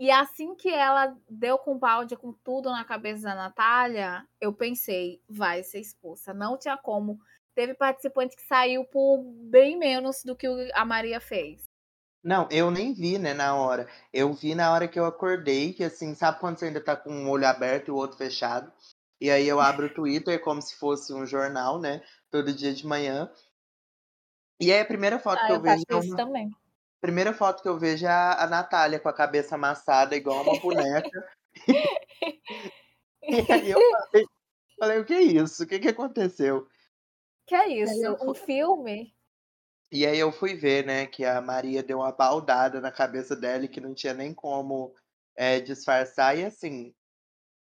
E 0.00 0.10
assim 0.10 0.54
que 0.54 0.70
ela 0.70 1.14
deu 1.28 1.58
com 1.58 1.74
o 1.74 1.78
balde 1.78 2.16
com 2.16 2.32
tudo 2.32 2.70
na 2.70 2.84
cabeça 2.84 3.22
da 3.24 3.34
Natália, 3.34 4.26
eu 4.40 4.52
pensei, 4.52 5.22
vai 5.28 5.62
ser 5.62 5.78
expulsa. 5.78 6.32
Não 6.32 6.56
tinha 6.58 6.78
como. 6.78 7.18
Teve 7.54 7.74
participante 7.74 8.34
que 8.34 8.42
saiu 8.42 8.84
por 8.86 9.22
bem 9.22 9.78
menos 9.78 10.22
do 10.24 10.34
que 10.34 10.48
o- 10.48 10.70
a 10.74 10.86
Maria 10.86 11.20
fez. 11.20 11.68
Não, 12.24 12.48
eu 12.50 12.70
nem 12.70 12.94
vi, 12.94 13.18
né, 13.18 13.34
na 13.34 13.54
hora. 13.54 13.86
Eu 14.12 14.32
vi 14.32 14.54
na 14.54 14.72
hora 14.72 14.88
que 14.88 14.98
eu 14.98 15.04
acordei, 15.04 15.74
que 15.74 15.84
assim, 15.84 16.14
sabe 16.14 16.40
quando 16.40 16.58
você 16.58 16.66
ainda 16.66 16.80
tá 16.82 16.96
com 16.96 17.10
um 17.10 17.28
olho 17.28 17.46
aberto 17.46 17.88
e 17.88 17.90
o 17.90 17.96
outro 17.96 18.16
fechado? 18.16 18.72
E 19.20 19.30
aí 19.30 19.46
eu 19.46 19.60
abro 19.60 19.86
o 19.86 19.94
Twitter 19.94 20.40
como 20.42 20.62
se 20.62 20.76
fosse 20.76 21.12
um 21.12 21.26
jornal, 21.26 21.78
né? 21.78 22.02
Todo 22.30 22.54
dia 22.54 22.72
de 22.72 22.86
manhã. 22.86 23.30
E 24.60 24.72
aí 24.72 24.80
a 24.80 24.84
primeira 24.86 25.18
foto 25.18 25.40
Ah, 25.42 25.46
que 25.46 25.52
eu, 25.52 25.56
eu 25.56 25.62
vejo 25.62 25.84
é 25.90 25.96
isso 25.98 26.08
uma... 26.08 26.16
também. 26.16 26.50
Primeira 27.00 27.32
foto 27.32 27.62
que 27.62 27.68
eu 27.68 27.78
vejo 27.78 28.06
é 28.06 28.10
a, 28.10 28.44
a 28.44 28.46
Natália 28.46 29.00
com 29.00 29.08
a 29.08 29.12
cabeça 29.12 29.54
amassada, 29.54 30.16
igual 30.16 30.42
uma 30.42 30.58
boneca. 30.60 31.28
e 33.22 33.52
aí 33.52 33.70
eu 33.70 33.80
falei, 33.80 34.26
falei, 34.78 34.98
o 34.98 35.04
que 35.04 35.14
é 35.14 35.22
isso? 35.22 35.62
O 35.62 35.66
que, 35.66 35.78
que 35.78 35.88
aconteceu? 35.88 36.66
Que 37.46 37.54
é 37.54 37.68
isso? 37.68 38.16
Um 38.22 38.34
filme? 38.34 39.14
E 39.92 40.06
aí 40.06 40.18
eu 40.18 40.30
fui 40.30 40.54
ver, 40.54 40.86
né, 40.86 41.06
que 41.06 41.24
a 41.24 41.40
Maria 41.40 41.82
deu 41.82 41.98
uma 41.98 42.12
baldada 42.12 42.80
na 42.80 42.92
cabeça 42.92 43.34
dela 43.34 43.64
e 43.64 43.68
que 43.68 43.80
não 43.80 43.92
tinha 43.92 44.14
nem 44.14 44.32
como 44.32 44.94
é, 45.34 45.58
disfarçar. 45.58 46.38
E 46.38 46.44
assim, 46.44 46.94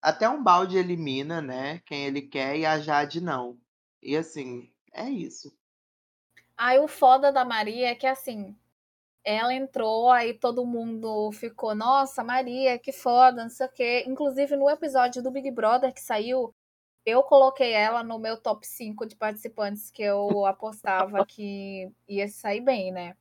até 0.01 0.27
um 0.27 0.41
balde 0.41 0.77
elimina, 0.77 1.41
né, 1.41 1.79
quem 1.85 2.05
ele 2.05 2.23
quer 2.23 2.57
e 2.57 2.65
a 2.65 2.79
Jade 2.79 3.21
não. 3.21 3.59
E 4.01 4.17
assim, 4.17 4.71
é 4.91 5.07
isso. 5.07 5.55
Aí 6.57 6.79
o 6.79 6.87
foda 6.87 7.31
da 7.31 7.45
Maria 7.45 7.89
é 7.89 7.95
que 7.95 8.07
assim, 8.07 8.57
ela 9.27 9.53
entrou, 9.53 10.09
aí 10.09 10.33
todo 10.33 10.65
mundo 10.65 11.33
ficou, 11.33 11.75
nossa, 11.75 12.23
Maria, 12.23 12.79
que 12.79 12.93
foda, 12.93 13.43
não 13.43 13.49
sei 13.49 13.65
o 13.67 13.69
quê. 13.69 14.05
Inclusive, 14.07 14.55
no 14.55 14.69
episódio 14.69 15.21
do 15.21 15.29
Big 15.29 15.51
Brother 15.51 15.93
que 15.93 15.99
saiu, 15.99 16.55
eu 17.05 17.21
coloquei 17.23 17.73
ela 17.73 18.03
no 18.03 18.17
meu 18.19 18.37
top 18.37 18.65
5 18.65 19.05
de 19.05 19.17
participantes 19.17 19.91
que 19.91 20.01
eu 20.01 20.29
apostava 20.47 21.25
que 21.25 21.91
ia 22.07 22.27
sair 22.29 22.61
bem, 22.61 22.89
né? 22.93 23.17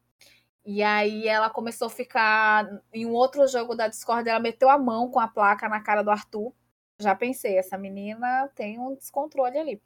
E 0.64 0.80
aí 0.82 1.26
ela 1.26 1.50
começou 1.50 1.86
a 1.86 1.90
ficar. 1.90 2.68
Em 2.92 3.04
um 3.06 3.12
outro 3.12 3.46
jogo 3.48 3.74
da 3.74 3.88
Discord, 3.88 4.28
ela 4.28 4.40
meteu 4.40 4.70
a 4.70 4.78
mão 4.78 5.10
com 5.10 5.18
a 5.20 5.28
placa 5.28 5.68
na 5.68 5.80
cara 5.82 6.02
do 6.02 6.10
Arthur. 6.10 6.52
Já 7.00 7.16
pensei, 7.16 7.58
essa 7.58 7.76
menina 7.76 8.48
tem 8.54 8.78
um 8.78 8.94
descontrole 8.94 9.58
ali. 9.58 9.82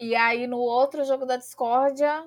E 0.00 0.14
aí, 0.16 0.46
no 0.46 0.58
outro 0.58 1.04
jogo 1.04 1.26
da 1.26 1.36
discórdia, 1.36 2.26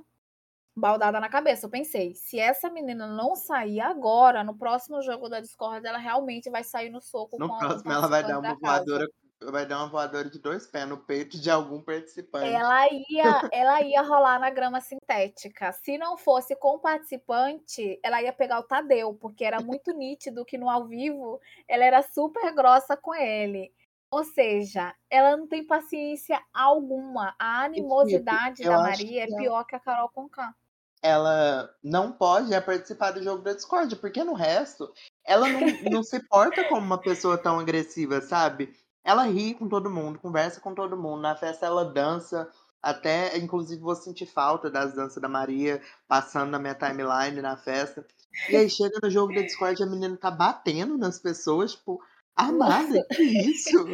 baldada 0.75 1.19
na 1.19 1.29
cabeça. 1.29 1.65
Eu 1.65 1.69
pensei, 1.69 2.15
se 2.15 2.39
essa 2.39 2.69
menina 2.69 3.07
não 3.07 3.35
sair 3.35 3.79
agora, 3.79 4.43
no 4.43 4.57
próximo 4.57 5.01
jogo 5.01 5.29
da 5.29 5.39
discórdia, 5.39 5.89
ela 5.89 5.97
realmente 5.97 6.49
vai 6.49 6.63
sair 6.63 6.89
no 6.89 7.01
soco 7.01 7.37
No 7.39 7.49
com 7.49 7.57
próximo 7.57 7.91
ela 7.91 8.07
vai 8.07 8.23
dar 8.23 8.39
uma 8.39 8.57
casa. 8.59 8.85
voadora, 8.85 9.07
vai 9.43 9.65
dar 9.65 9.79
uma 9.79 9.89
voadora 9.89 10.29
de 10.29 10.39
dois 10.39 10.67
pés 10.67 10.87
no 10.87 10.97
peito 10.97 11.39
de 11.39 11.49
algum 11.49 11.81
participante. 11.81 12.47
Ela 12.47 12.87
ia, 12.87 13.23
ela 13.51 13.81
ia 13.81 14.01
rolar 14.01 14.39
na 14.39 14.49
grama 14.49 14.79
sintética. 14.81 15.71
Se 15.73 15.97
não 15.97 16.17
fosse 16.17 16.55
com 16.55 16.75
o 16.75 16.79
participante, 16.79 17.99
ela 18.03 18.21
ia 18.21 18.33
pegar 18.33 18.59
o 18.59 18.63
Tadeu, 18.63 19.13
porque 19.15 19.43
era 19.43 19.59
muito 19.59 19.91
nítido 19.97 20.45
que 20.45 20.57
no 20.57 20.69
ao 20.69 20.87
vivo 20.87 21.39
ela 21.67 21.83
era 21.83 22.01
super 22.01 22.53
grossa 22.53 22.95
com 22.95 23.13
ele. 23.13 23.71
Ou 24.13 24.25
seja, 24.25 24.93
ela 25.09 25.37
não 25.37 25.47
tem 25.47 25.65
paciência 25.65 26.41
alguma. 26.53 27.33
A 27.39 27.63
animosidade 27.63 28.61
eu 28.61 28.69
da 28.69 28.79
Maria 28.79 29.23
é 29.23 29.27
pior 29.27 29.63
que 29.63 29.73
a 29.73 29.79
Carol 29.79 30.09
Conká. 30.09 30.53
Ela 31.01 31.69
não 31.83 32.11
pode 32.11 32.53
é 32.53 32.61
participar 32.61 33.11
do 33.11 33.23
jogo 33.23 33.43
da 33.43 33.53
Discord, 33.53 33.95
porque 33.95 34.23
no 34.23 34.33
resto 34.33 34.91
ela 35.25 35.47
não, 35.47 35.59
não 35.91 36.03
se 36.03 36.19
porta 36.27 36.63
como 36.65 36.85
uma 36.85 36.97
pessoa 36.97 37.37
tão 37.37 37.59
agressiva, 37.59 38.21
sabe? 38.21 38.73
ela 39.03 39.23
ri 39.23 39.53
com 39.53 39.67
todo 39.67 39.89
mundo, 39.89 40.19
conversa 40.19 40.59
com 40.59 40.73
todo 40.73 40.97
mundo. 40.97 41.21
Na 41.21 41.35
festa 41.35 41.65
ela 41.65 41.85
dança. 41.85 42.49
Até, 42.81 43.37
inclusive, 43.37 43.79
vou 43.79 43.95
sentir 43.95 44.25
falta 44.25 44.69
das 44.69 44.95
danças 44.95 45.21
da 45.21 45.29
Maria 45.29 45.79
passando 46.07 46.49
na 46.49 46.57
minha 46.57 46.73
timeline 46.73 47.39
na 47.39 47.55
festa. 47.55 48.03
E 48.49 48.55
aí 48.55 48.69
chega 48.69 48.97
no 49.03 49.09
jogo 49.09 49.35
da 49.35 49.41
Discord, 49.41 49.83
a 49.83 49.85
menina 49.85 50.17
tá 50.17 50.31
batendo 50.31 50.97
nas 50.97 51.19
pessoas, 51.19 51.73
tipo, 51.73 52.01
amada, 52.35 53.05
que 53.11 53.21
isso? 53.21 53.85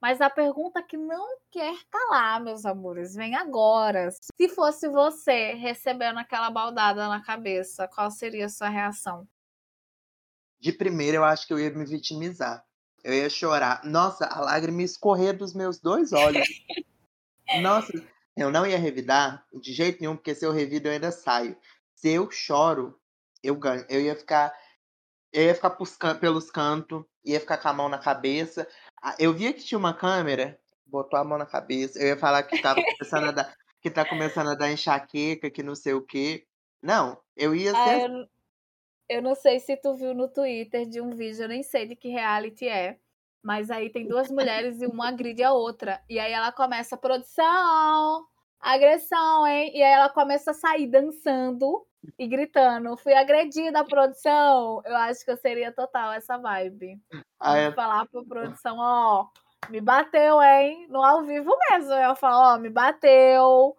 Mas 0.00 0.20
a 0.20 0.30
pergunta 0.30 0.82
que 0.82 0.96
não 0.96 1.36
quer 1.50 1.76
calar, 1.90 2.42
meus 2.42 2.64
amores, 2.64 3.14
vem 3.14 3.34
agora. 3.34 4.08
Se 4.10 4.48
fosse 4.48 4.88
você 4.88 5.52
recebendo 5.52 6.18
aquela 6.18 6.50
baldada 6.50 7.06
na 7.06 7.22
cabeça, 7.22 7.86
qual 7.86 8.10
seria 8.10 8.46
a 8.46 8.48
sua 8.48 8.68
reação? 8.70 9.28
De 10.58 10.72
primeira, 10.72 11.18
eu 11.18 11.24
acho 11.24 11.46
que 11.46 11.52
eu 11.52 11.58
ia 11.58 11.70
me 11.70 11.84
vitimizar. 11.84 12.64
Eu 13.04 13.12
ia 13.12 13.28
chorar. 13.28 13.84
Nossa, 13.84 14.26
a 14.26 14.40
lágrima 14.40 14.80
ia 14.80 14.86
escorrer 14.86 15.36
dos 15.36 15.52
meus 15.54 15.78
dois 15.78 16.12
olhos. 16.12 16.46
Nossa, 17.62 17.92
eu 18.36 18.50
não 18.50 18.66
ia 18.66 18.78
revidar 18.78 19.46
de 19.52 19.72
jeito 19.72 20.00
nenhum, 20.00 20.16
porque 20.16 20.34
se 20.34 20.46
eu 20.46 20.52
revido 20.52 20.88
eu 20.88 20.92
ainda 20.92 21.10
saio. 21.10 21.56
Se 21.94 22.08
eu 22.10 22.30
choro, 22.30 22.98
eu 23.42 23.54
ganho. 23.54 23.84
Eu 23.88 24.00
ia 24.00 24.16
ficar. 24.16 24.54
Eu 25.32 25.44
ia 25.44 25.54
ficar 25.54 25.70
pelos 26.20 26.50
cantos, 26.50 27.04
ia 27.24 27.38
ficar 27.38 27.58
com 27.58 27.68
a 27.68 27.72
mão 27.72 27.88
na 27.88 27.98
cabeça. 27.98 28.66
Eu 29.18 29.32
via 29.34 29.52
que 29.52 29.62
tinha 29.64 29.78
uma 29.78 29.94
câmera, 29.94 30.58
botou 30.86 31.18
a 31.18 31.24
mão 31.24 31.38
na 31.38 31.46
cabeça. 31.46 31.98
Eu 31.98 32.08
ia 32.08 32.18
falar 32.18 32.42
que 32.44 32.58
tava 32.58 32.82
começando 32.84 33.24
a 33.28 33.32
dar, 33.32 33.54
que 33.80 33.90
tá 33.90 34.04
começando 34.04 34.48
a 34.50 34.54
dar 34.54 34.70
enxaqueca, 34.72 35.50
que 35.50 35.62
não 35.62 35.74
sei 35.74 35.94
o 35.94 36.04
quê. 36.04 36.46
Não, 36.82 37.20
eu 37.36 37.54
ia 37.54 37.74
Ah, 37.74 37.76
ser. 37.76 38.02
eu, 38.02 38.08
n- 38.08 38.28
eu 39.08 39.22
não 39.22 39.34
sei 39.34 39.60
se 39.60 39.76
tu 39.76 39.94
viu 39.96 40.14
no 40.14 40.28
Twitter 40.28 40.86
de 40.88 41.00
um 41.00 41.10
vídeo, 41.10 41.44
eu 41.44 41.48
nem 41.48 41.62
sei 41.62 41.86
de 41.88 41.96
que 41.96 42.08
reality 42.08 42.68
é. 42.68 42.98
Mas 43.42 43.70
aí 43.70 43.90
tem 43.90 44.08
duas 44.08 44.30
mulheres 44.30 44.80
e 44.82 44.86
uma 44.86 45.08
agride 45.08 45.42
a 45.44 45.52
outra. 45.52 46.02
E 46.10 46.18
aí 46.20 46.32
ela 46.32 46.52
começa, 46.52 46.96
produção, 46.98 48.26
agressão, 48.60 49.46
hein? 49.46 49.72
E 49.74 49.82
aí 49.82 49.92
ela 49.92 50.10
começa 50.10 50.52
a 50.52 50.54
sair 50.54 50.88
dançando 50.88 51.86
e 52.18 52.26
gritando, 52.26 52.96
fui 52.96 53.12
agredida, 53.12 53.84
produção. 53.84 54.80
Eu 54.84 54.96
acho 54.96 55.24
que 55.24 55.30
eu 55.30 55.36
seria 55.36 55.72
total 55.72 56.12
essa 56.12 56.38
vibe. 56.38 57.00
Aí 57.38 57.68
De 57.68 57.74
falar 57.74 58.06
pra 58.06 58.22
produção, 58.22 58.76
ó, 58.78 59.26
me 59.68 59.80
bateu, 59.80 60.40
hein? 60.42 60.86
No 60.88 61.02
ao 61.04 61.24
vivo 61.24 61.54
mesmo. 61.70 61.92
Eu 61.92 62.16
falo, 62.16 62.54
ó, 62.54 62.58
me 62.58 62.70
bateu. 62.70 63.76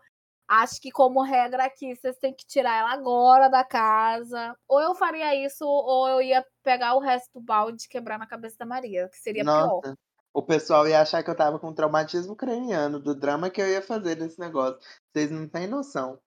Acho 0.48 0.82
que 0.82 0.92
como 0.92 1.22
regra 1.22 1.66
aqui, 1.66 1.96
vocês 1.96 2.18
têm 2.18 2.34
que 2.34 2.46
tirar 2.46 2.80
ela 2.80 2.92
agora 2.92 3.48
da 3.48 3.64
casa. 3.64 4.56
Ou 4.68 4.82
eu 4.82 4.94
faria 4.94 5.34
isso, 5.34 5.66
ou 5.66 6.10
eu 6.10 6.22
ia 6.22 6.46
pegar 6.62 6.94
o 6.96 7.00
resto 7.00 7.40
do 7.40 7.42
balde 7.42 7.86
e 7.86 7.90
quebrar 7.90 8.20
na 8.20 8.28
cabeça 8.28 8.58
da 8.60 8.66
Maria, 8.66 9.08
que 9.08 9.18
seria 9.18 9.44
pior. 9.44 9.82
Nossa, 9.82 9.98
o 10.34 10.44
pessoal 10.44 10.88
ia 10.88 11.02
achar 11.02 11.24
que 11.24 11.30
eu 11.30 11.36
tava 11.36 11.58
com 11.58 11.74
traumatismo 11.74 12.36
craniano 12.36 13.00
do 13.00 13.16
drama 13.16 13.50
que 13.50 13.62
eu 13.62 13.68
ia 13.68 13.82
fazer 13.82 14.18
nesse 14.18 14.40
negócio. 14.40 14.78
Vocês 15.12 15.32
não 15.32 15.48
têm 15.48 15.68
noção. 15.68 16.20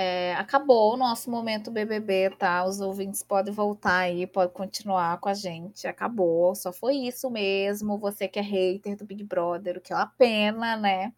É, 0.00 0.32
acabou 0.36 0.94
o 0.94 0.96
nosso 0.96 1.28
momento 1.28 1.72
BBB, 1.72 2.30
tá? 2.38 2.64
Os 2.64 2.80
ouvintes 2.80 3.20
podem 3.20 3.52
voltar 3.52 3.98
aí, 3.98 4.28
podem 4.28 4.54
continuar 4.54 5.18
com 5.18 5.28
a 5.28 5.34
gente. 5.34 5.88
Acabou, 5.88 6.54
só 6.54 6.72
foi 6.72 6.94
isso 6.94 7.28
mesmo. 7.28 7.98
Você 7.98 8.28
que 8.28 8.38
é 8.38 8.42
hater 8.42 8.96
do 8.96 9.04
Big 9.04 9.24
Brother, 9.24 9.78
o 9.78 9.80
que 9.80 9.92
é 9.92 9.96
uma 9.96 10.06
pena, 10.06 10.76
né? 10.76 11.12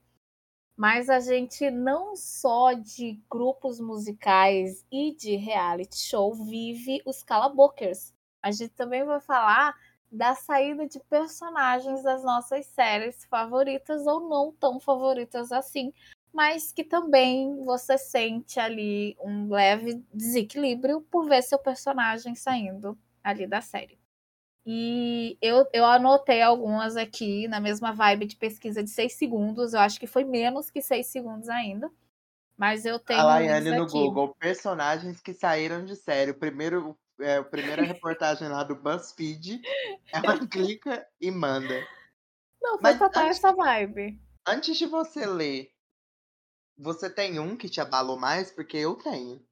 Mas 0.75 1.11
a 1.11 1.21
gente 1.21 1.71
não 1.71 2.17
só 2.17 2.73
de 2.73 3.21
grupos 3.31 3.79
musicais 3.79 4.83
e 4.91 5.15
de 5.15 5.37
reality 5.37 5.99
show 5.99 6.33
vive 6.33 7.03
os 7.05 7.23
calabokers. 7.23 8.15
A 8.43 8.51
gente 8.51 8.71
também 8.71 9.05
vai 9.05 9.21
falar 9.21 9.75
da 10.11 10.35
saída 10.35 10.89
de 10.89 10.99
personagens 11.01 12.03
das 12.03 12.25
nossas 12.25 12.65
séries 12.65 13.27
favoritas 13.27 14.07
ou 14.07 14.27
não 14.27 14.53
tão 14.53 14.81
favoritas 14.81 15.53
assim, 15.53 15.93
mas 16.33 16.73
que 16.73 16.85
também 16.85 17.65
você 17.65 17.99
sente 17.99 18.59
ali 18.61 19.17
um 19.21 19.51
leve 19.51 20.03
desequilíbrio 20.13 21.01
por 21.11 21.29
ver 21.29 21.43
seu 21.43 21.59
personagem 21.59 22.35
saindo 22.35 22.99
ali 23.23 23.47
da 23.47 23.61
série. 23.61 23.99
E 24.65 25.39
eu, 25.41 25.67
eu 25.73 25.85
anotei 25.85 26.43
algumas 26.43 26.97
aqui 26.97 27.49
na 27.49 27.61
mesma 27.61 27.93
vibe 27.93 28.27
de 28.27 28.37
pesquisa 28.37 28.83
de 28.83 28.91
6 28.91 29.15
segundos. 29.15 29.73
Eu 29.73 29.81
acho 29.81 29.99
que 29.99 30.07
foi 30.07 30.25
menos 30.25 30.71
que 30.71 30.83
6 30.83 31.07
segundos 31.07 31.49
ainda. 31.49 31.91
Mas 32.57 32.85
eu 32.85 32.99
tenho 32.99 33.21
A 33.21 33.25
Laiane 33.25 33.71
no. 33.71 33.87
Google, 33.87 34.35
personagens 34.39 35.21
que 35.21 35.33
saíram 35.33 35.85
de 35.85 35.97
série. 35.97 36.33
O 36.33 36.39
primeiro, 36.39 36.95
é, 37.19 37.39
a 37.39 37.43
primeira 37.43 37.83
reportagem 37.83 38.49
lá 38.49 38.63
do 38.63 38.77
BuzzFeed, 38.77 39.63
ela 40.13 40.47
clica 40.47 41.07
e 41.19 41.31
manda. 41.31 41.75
Não, 42.61 42.73
foi 42.73 42.91
Mas 42.91 42.99
total 42.99 43.25
antes, 43.25 43.39
essa 43.39 43.53
vibe. 43.55 44.21
antes 44.47 44.77
de 44.77 44.85
você 44.85 45.25
ler, 45.25 45.71
você 46.81 47.11
tem 47.11 47.39
um 47.39 47.57
que 47.57 47.69
te 47.69 47.81
abalou 47.81 48.19
mais? 48.19 48.51
Porque 48.51 48.77
eu 48.79 48.97
tenho. 48.97 49.45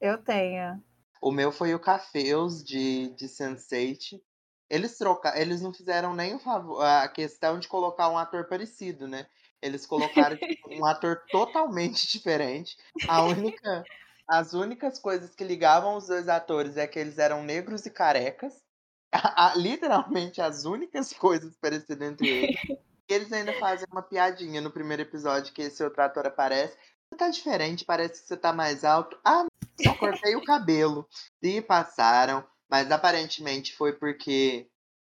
Eu 0.00 0.22
tenho. 0.22 0.84
O 1.20 1.30
meu 1.32 1.50
foi 1.50 1.74
o 1.74 1.80
Cafeus 1.80 2.62
de, 2.62 3.08
de 3.14 3.26
Sense8. 3.28 4.20
Eles 4.68 4.96
troca, 4.98 5.38
eles 5.40 5.60
não 5.60 5.72
fizeram 5.72 6.14
nem 6.14 6.34
o 6.34 6.38
favor, 6.38 6.82
a 6.82 7.06
questão 7.08 7.58
de 7.58 7.68
colocar 7.68 8.08
um 8.08 8.18
ator 8.18 8.46
parecido, 8.48 9.06
né? 9.06 9.26
Eles 9.62 9.86
colocaram 9.86 10.36
tipo, 10.36 10.68
um 10.70 10.84
ator 10.84 11.22
totalmente 11.30 12.06
diferente. 12.10 12.76
A 13.06 13.24
única, 13.24 13.88
as 14.28 14.52
únicas 14.54 14.98
coisas 14.98 15.34
que 15.34 15.44
ligavam 15.44 15.96
os 15.96 16.06
dois 16.06 16.28
atores 16.28 16.76
é 16.76 16.86
que 16.86 16.98
eles 16.98 17.18
eram 17.18 17.42
negros 17.44 17.86
e 17.86 17.90
carecas. 17.90 18.62
A- 19.14 19.52
a- 19.52 19.54
literalmente 19.56 20.40
as 20.40 20.64
únicas 20.64 21.12
coisas 21.12 21.56
parecidas 21.56 22.08
entre 22.08 22.28
eles. 22.30 22.60
Eles 23.08 23.32
ainda 23.32 23.52
fazem 23.54 23.86
uma 23.90 24.02
piadinha 24.02 24.60
no 24.60 24.70
primeiro 24.70 25.02
episódio 25.02 25.52
que 25.52 25.62
esse 25.62 25.82
outro 25.82 26.02
ator 26.02 26.26
aparece. 26.26 26.76
Você 27.08 27.16
tá 27.16 27.28
diferente, 27.28 27.84
parece 27.84 28.22
que 28.22 28.28
você 28.28 28.36
tá 28.36 28.52
mais 28.52 28.84
alto. 28.84 29.18
Ah, 29.24 29.46
só 29.80 29.94
cortei 29.94 30.34
o 30.36 30.44
cabelo. 30.44 31.06
E 31.42 31.60
passaram, 31.60 32.44
mas 32.68 32.90
aparentemente 32.90 33.76
foi 33.76 33.92
porque 33.92 34.68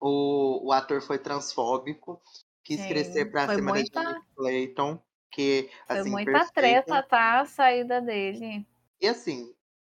o, 0.01 0.69
o 0.69 0.73
ator 0.73 1.01
foi 1.01 1.19
transfóbico, 1.19 2.21
quis 2.65 2.85
crescer 2.87 3.25
Sim, 3.25 3.31
pra 3.31 3.47
foi 3.47 3.57
cima 3.57 3.73
da 3.73 3.85
Janet 3.85 4.27
Clayton, 4.37 5.01
que, 5.31 5.71
foi 5.87 5.99
assim, 5.99 6.11
muita 6.11 6.33
perfeita. 6.33 6.53
treta, 6.53 7.03
tá? 7.03 7.41
A 7.41 7.45
saída 7.45 8.01
dele. 8.01 8.67
E 9.01 9.07
assim, 9.07 9.55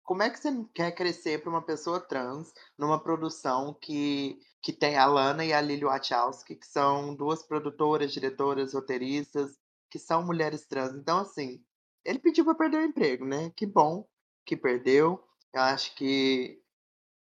como 0.10 0.24
é 0.24 0.30
que 0.32 0.40
você 0.40 0.50
quer 0.74 0.92
crescer 0.94 1.40
pra 1.40 1.52
uma 1.52 1.62
pessoa 1.62 2.00
trans 2.00 2.52
numa 2.76 3.00
produção 3.00 3.78
que, 3.80 4.40
que 4.60 4.74
tem 4.74 4.98
a 4.98 5.06
Lana 5.06 5.46
e 5.46 5.54
a 5.54 5.62
Lily 5.62 5.86
Wachowski, 5.86 6.56
que 6.56 6.66
são 6.66 7.14
duas 7.14 7.44
produtoras, 7.44 8.12
diretoras, 8.12 8.74
roteiristas, 8.74 9.56
que 9.88 10.00
são 10.00 10.26
mulheres 10.26 10.66
trans? 10.66 10.96
Então, 10.96 11.20
assim, 11.20 11.64
ele 12.04 12.18
pediu 12.18 12.44
pra 12.44 12.56
perder 12.56 12.78
o 12.78 12.86
emprego, 12.86 13.24
né? 13.24 13.52
Que 13.56 13.68
bom 13.68 14.04
que 14.48 14.58
perdeu. 14.58 15.24
Eu 15.54 15.62
acho 15.62 15.94
que 15.94 16.60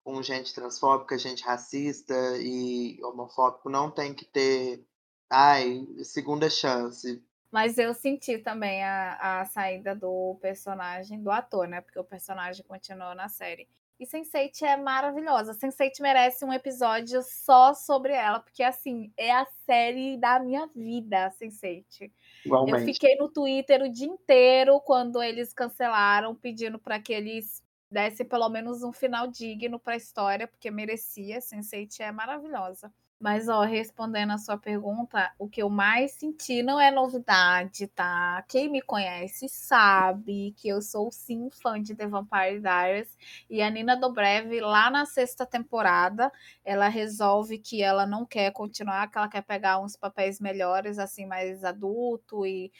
com 0.04 0.21
gente 0.21 0.54
transfóbica, 0.54 1.17
gente 1.17 1.43
racista 1.43 2.13
e 2.38 3.04
homofóbico 3.04 3.67
não 3.67 3.89
tem 3.89 4.13
que 4.13 4.26
ter, 4.26 4.86
ai, 5.28 5.88
segunda 6.04 6.52
chance. 6.52 7.19
Mas 7.51 7.77
eu 7.77 7.93
senti 7.93 8.38
também 8.38 8.84
a, 8.84 9.41
a 9.41 9.45
saída 9.45 9.95
do 9.95 10.38
personagem, 10.41 11.21
do 11.21 11.31
ator, 11.31 11.67
né? 11.67 11.81
Porque 11.81 11.99
o 11.99 12.03
personagem 12.03 12.65
continuou 12.65 13.15
na 13.15 13.29
série. 13.29 13.67
E 13.97 14.05
Sense8 14.05 14.62
é 14.63 14.75
maravilhosa. 14.75 15.53
Sense8 15.53 16.01
merece 16.01 16.43
um 16.43 16.51
episódio 16.51 17.21
só 17.23 17.73
sobre 17.73 18.12
ela, 18.12 18.39
porque 18.41 18.62
assim, 18.62 19.12
é 19.15 19.31
a 19.31 19.45
série 19.65 20.17
da 20.17 20.38
minha 20.38 20.67
vida, 20.75 21.31
Sense8. 21.41 21.86
Eu 22.01 22.12
Igualmente. 22.45 22.93
fiquei 22.93 23.15
no 23.15 23.29
Twitter 23.29 23.81
o 23.81 23.89
dia 23.89 24.08
inteiro 24.08 24.81
quando 24.81 25.23
eles 25.23 25.53
cancelaram, 25.53 26.36
pedindo 26.36 26.77
para 26.77 26.99
que 26.99 27.13
eles 27.13 27.63
dessem 27.89 28.25
pelo 28.25 28.49
menos 28.49 28.84
um 28.84 28.91
final 28.91 29.27
digno 29.27 29.79
para 29.79 29.93
a 29.93 29.97
história, 29.97 30.45
porque 30.45 30.69
merecia. 30.69 31.39
Sense8 31.39 32.01
é 32.01 32.12
maravilhosa. 32.12 32.93
Mas, 33.19 33.47
ó, 33.47 33.62
respondendo 33.63 34.32
a 34.34 34.38
sua 34.38 34.58
pergunta, 34.58 35.34
o 35.39 35.47
que 35.49 35.62
eu 35.63 35.69
mais 35.69 36.12
senti 36.12 36.62
não 36.62 36.80
é 36.80 36.91
novidade, 36.91 37.88
tá? 37.88 38.43
Quem 38.47 38.69
me 38.69 38.82
conhece 38.82 39.47
sabe 39.47 40.54
que 40.58 40.67
eu 40.67 40.82
sou 40.82 41.10
sim 41.12 41.49
fã 41.49 41.82
de 41.82 41.95
The 41.95 42.08
Vampire 42.08 42.60
Diaries. 42.60 43.17
E 43.49 43.62
a 43.62 43.69
Nina 43.69 43.95
Dobrev, 43.95 44.60
lá 44.60 44.89
na 44.91 45.06
sexta 45.06 45.45
temporada, 45.45 46.32
ela 46.63 46.89
resolve 46.89 47.58
que 47.58 47.82
ela 47.82 48.06
não 48.06 48.25
quer 48.25 48.51
continuar, 48.51 49.10
que 49.10 49.17
ela 49.17 49.30
quer 49.30 49.41
pegar 49.43 49.80
uns 49.80 49.95
papéis 49.95 50.39
melhores, 50.41 50.99
assim, 50.99 51.25
mais 51.25 51.63
adulto 51.63 52.45
e 52.45 52.71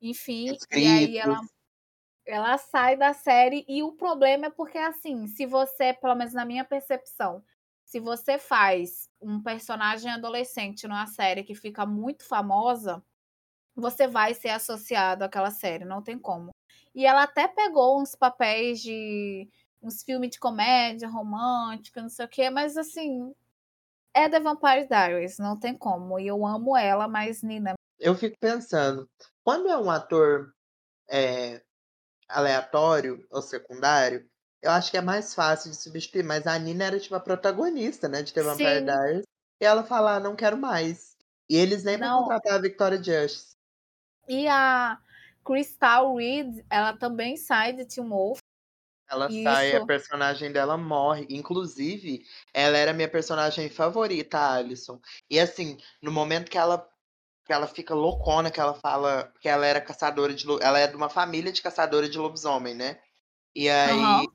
enfim. 0.00 0.60
E 0.70 0.86
aí 0.86 1.16
ela, 1.18 1.40
ela 2.26 2.58
sai 2.58 2.96
da 2.96 3.12
série 3.12 3.64
e 3.68 3.82
o 3.82 3.92
problema 3.92 4.46
é 4.46 4.50
porque, 4.50 4.78
assim, 4.78 5.26
se 5.26 5.46
você, 5.46 5.92
pelo 5.94 6.14
menos 6.14 6.32
na 6.34 6.44
minha 6.44 6.64
percepção, 6.64 7.42
se 7.90 7.98
você 7.98 8.38
faz 8.38 9.08
um 9.20 9.42
personagem 9.42 10.08
adolescente 10.12 10.86
numa 10.86 11.08
série 11.08 11.42
que 11.42 11.56
fica 11.56 11.84
muito 11.84 12.24
famosa, 12.24 13.02
você 13.74 14.06
vai 14.06 14.32
ser 14.32 14.50
associado 14.50 15.24
àquela 15.24 15.50
série, 15.50 15.84
não 15.84 16.00
tem 16.00 16.16
como. 16.16 16.50
E 16.94 17.04
ela 17.04 17.24
até 17.24 17.48
pegou 17.48 18.00
uns 18.00 18.14
papéis 18.14 18.80
de 18.80 19.50
uns 19.82 20.04
filmes 20.04 20.30
de 20.30 20.38
comédia 20.38 21.08
romântica, 21.08 22.00
não 22.00 22.08
sei 22.08 22.26
o 22.26 22.28
quê, 22.28 22.48
mas 22.48 22.76
assim, 22.76 23.34
é 24.14 24.28
The 24.28 24.38
Vampire 24.38 24.86
Diaries, 24.86 25.38
não 25.38 25.58
tem 25.58 25.76
como. 25.76 26.20
E 26.20 26.28
eu 26.28 26.46
amo 26.46 26.76
ela, 26.76 27.08
mas 27.08 27.42
Nina. 27.42 27.74
Eu 27.98 28.14
fico 28.14 28.36
pensando, 28.38 29.10
quando 29.42 29.68
é 29.68 29.76
um 29.76 29.90
ator 29.90 30.54
é, 31.08 31.60
aleatório 32.28 33.26
ou 33.32 33.42
secundário, 33.42 34.30
eu 34.62 34.70
acho 34.70 34.90
que 34.90 34.96
é 34.96 35.00
mais 35.00 35.34
fácil 35.34 35.70
de 35.70 35.76
substituir. 35.76 36.24
Mas 36.24 36.46
a 36.46 36.58
Nina 36.58 36.84
era 36.84 37.00
tipo 37.00 37.14
a 37.14 37.20
protagonista, 37.20 38.08
né, 38.08 38.22
de 38.22 38.32
The 38.32 38.42
Vampire 38.42 38.80
Sim. 38.80 38.84
Diaries. 38.84 39.24
E 39.60 39.64
ela 39.64 39.84
fala, 39.84 40.16
ah, 40.16 40.20
não 40.20 40.36
quero 40.36 40.56
mais. 40.56 41.16
E 41.48 41.56
eles 41.56 41.84
nem 41.84 41.98
vão 41.98 42.10
contratar 42.10 42.54
a 42.54 42.62
Victoria 42.62 43.02
Justice. 43.02 43.56
E 44.28 44.46
a 44.48 44.98
Crystal 45.44 46.14
Reed, 46.16 46.64
ela 46.70 46.96
também 46.96 47.36
sai 47.36 47.72
de 47.72 47.84
Teen 47.84 48.08
Wolf. 48.08 48.38
Ela 49.08 49.28
sai, 49.28 49.74
a 49.74 49.78
Isso. 49.78 49.86
personagem 49.86 50.52
dela 50.52 50.76
morre. 50.76 51.26
Inclusive, 51.28 52.24
ela 52.54 52.76
era 52.78 52.92
minha 52.92 53.08
personagem 53.10 53.68
favorita, 53.68 54.38
a 54.38 54.54
Alison. 54.54 55.00
E 55.28 55.38
assim, 55.40 55.78
no 56.00 56.12
momento 56.12 56.50
que 56.50 56.58
ela 56.58 56.88
que 57.44 57.52
ela 57.52 57.66
fica 57.66 57.94
loucona, 57.94 58.50
que 58.50 58.60
ela 58.60 58.74
fala 58.74 59.32
que 59.40 59.48
ela 59.48 59.66
era 59.66 59.80
caçadora 59.80 60.32
de 60.34 60.46
ela 60.62 60.78
é 60.78 60.86
de 60.86 60.94
uma 60.96 61.08
família 61.08 61.52
de 61.52 61.62
caçadora 61.62 62.08
de 62.08 62.18
lobisomem, 62.18 62.74
né? 62.74 63.00
E 63.54 63.68
aí 63.70 64.26
Aham. 64.26 64.30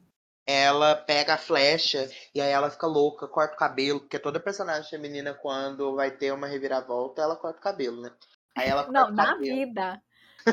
Ela 0.48 0.96
pega 0.96 1.34
a 1.34 1.38
flecha 1.38 2.10
e 2.34 2.40
aí 2.42 2.52
ela 2.52 2.70
fica 2.70 2.86
louca, 2.86 3.28
corta 3.28 3.56
o 3.56 3.58
cabelo, 3.58 4.00
porque 4.02 4.20
toda 4.20 4.40
personagem 4.40 4.90
feminina 4.90 5.34
quando 5.34 5.96
vai 5.96 6.12
ter 6.12 6.32
uma 6.32 6.48
reviravolta, 6.48 7.22
ela 7.22 7.36
corta 7.36 7.60
o 7.60 7.64
cabelo, 7.64 8.02
né? 8.02 8.12
Aí 8.58 8.70
ela 8.70 8.88
Não, 8.92 9.12
na 9.12 9.34
cabelo. 9.34 9.56
vida. 9.56 10.02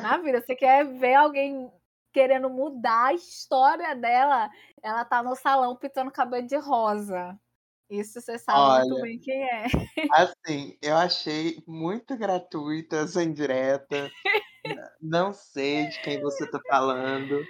Na 0.03 0.19
vida. 0.19 0.41
Você 0.41 0.57
quer 0.57 0.85
ver 0.87 1.15
alguém 1.15 1.71
querendo 2.13 2.49
mudar 2.49 3.07
a 3.09 3.15
história 3.15 3.95
dela? 3.95 4.51
Ela 4.83 5.05
tá 5.05 5.23
no 5.23 5.37
salão 5.37 5.77
pintando 5.77 6.11
cabelo 6.11 6.47
de 6.47 6.57
rosa. 6.57 7.39
Isso 7.91 8.21
você 8.23 8.39
sabe 8.39 8.79
muito 8.79 8.95
Olha. 8.95 9.03
bem 9.03 9.19
quem 9.19 9.43
é. 9.45 9.67
Assim, 10.13 10.79
eu 10.81 10.97
achei 10.97 11.63
muito 11.67 12.17
gratuita 12.17 12.97
essa 12.97 13.23
indireta. 13.23 14.11
Não 15.01 15.33
sei 15.35 15.89
de 15.89 16.01
quem 16.01 16.21
você 16.21 16.51
tá 16.51 16.59
falando. 16.69 17.45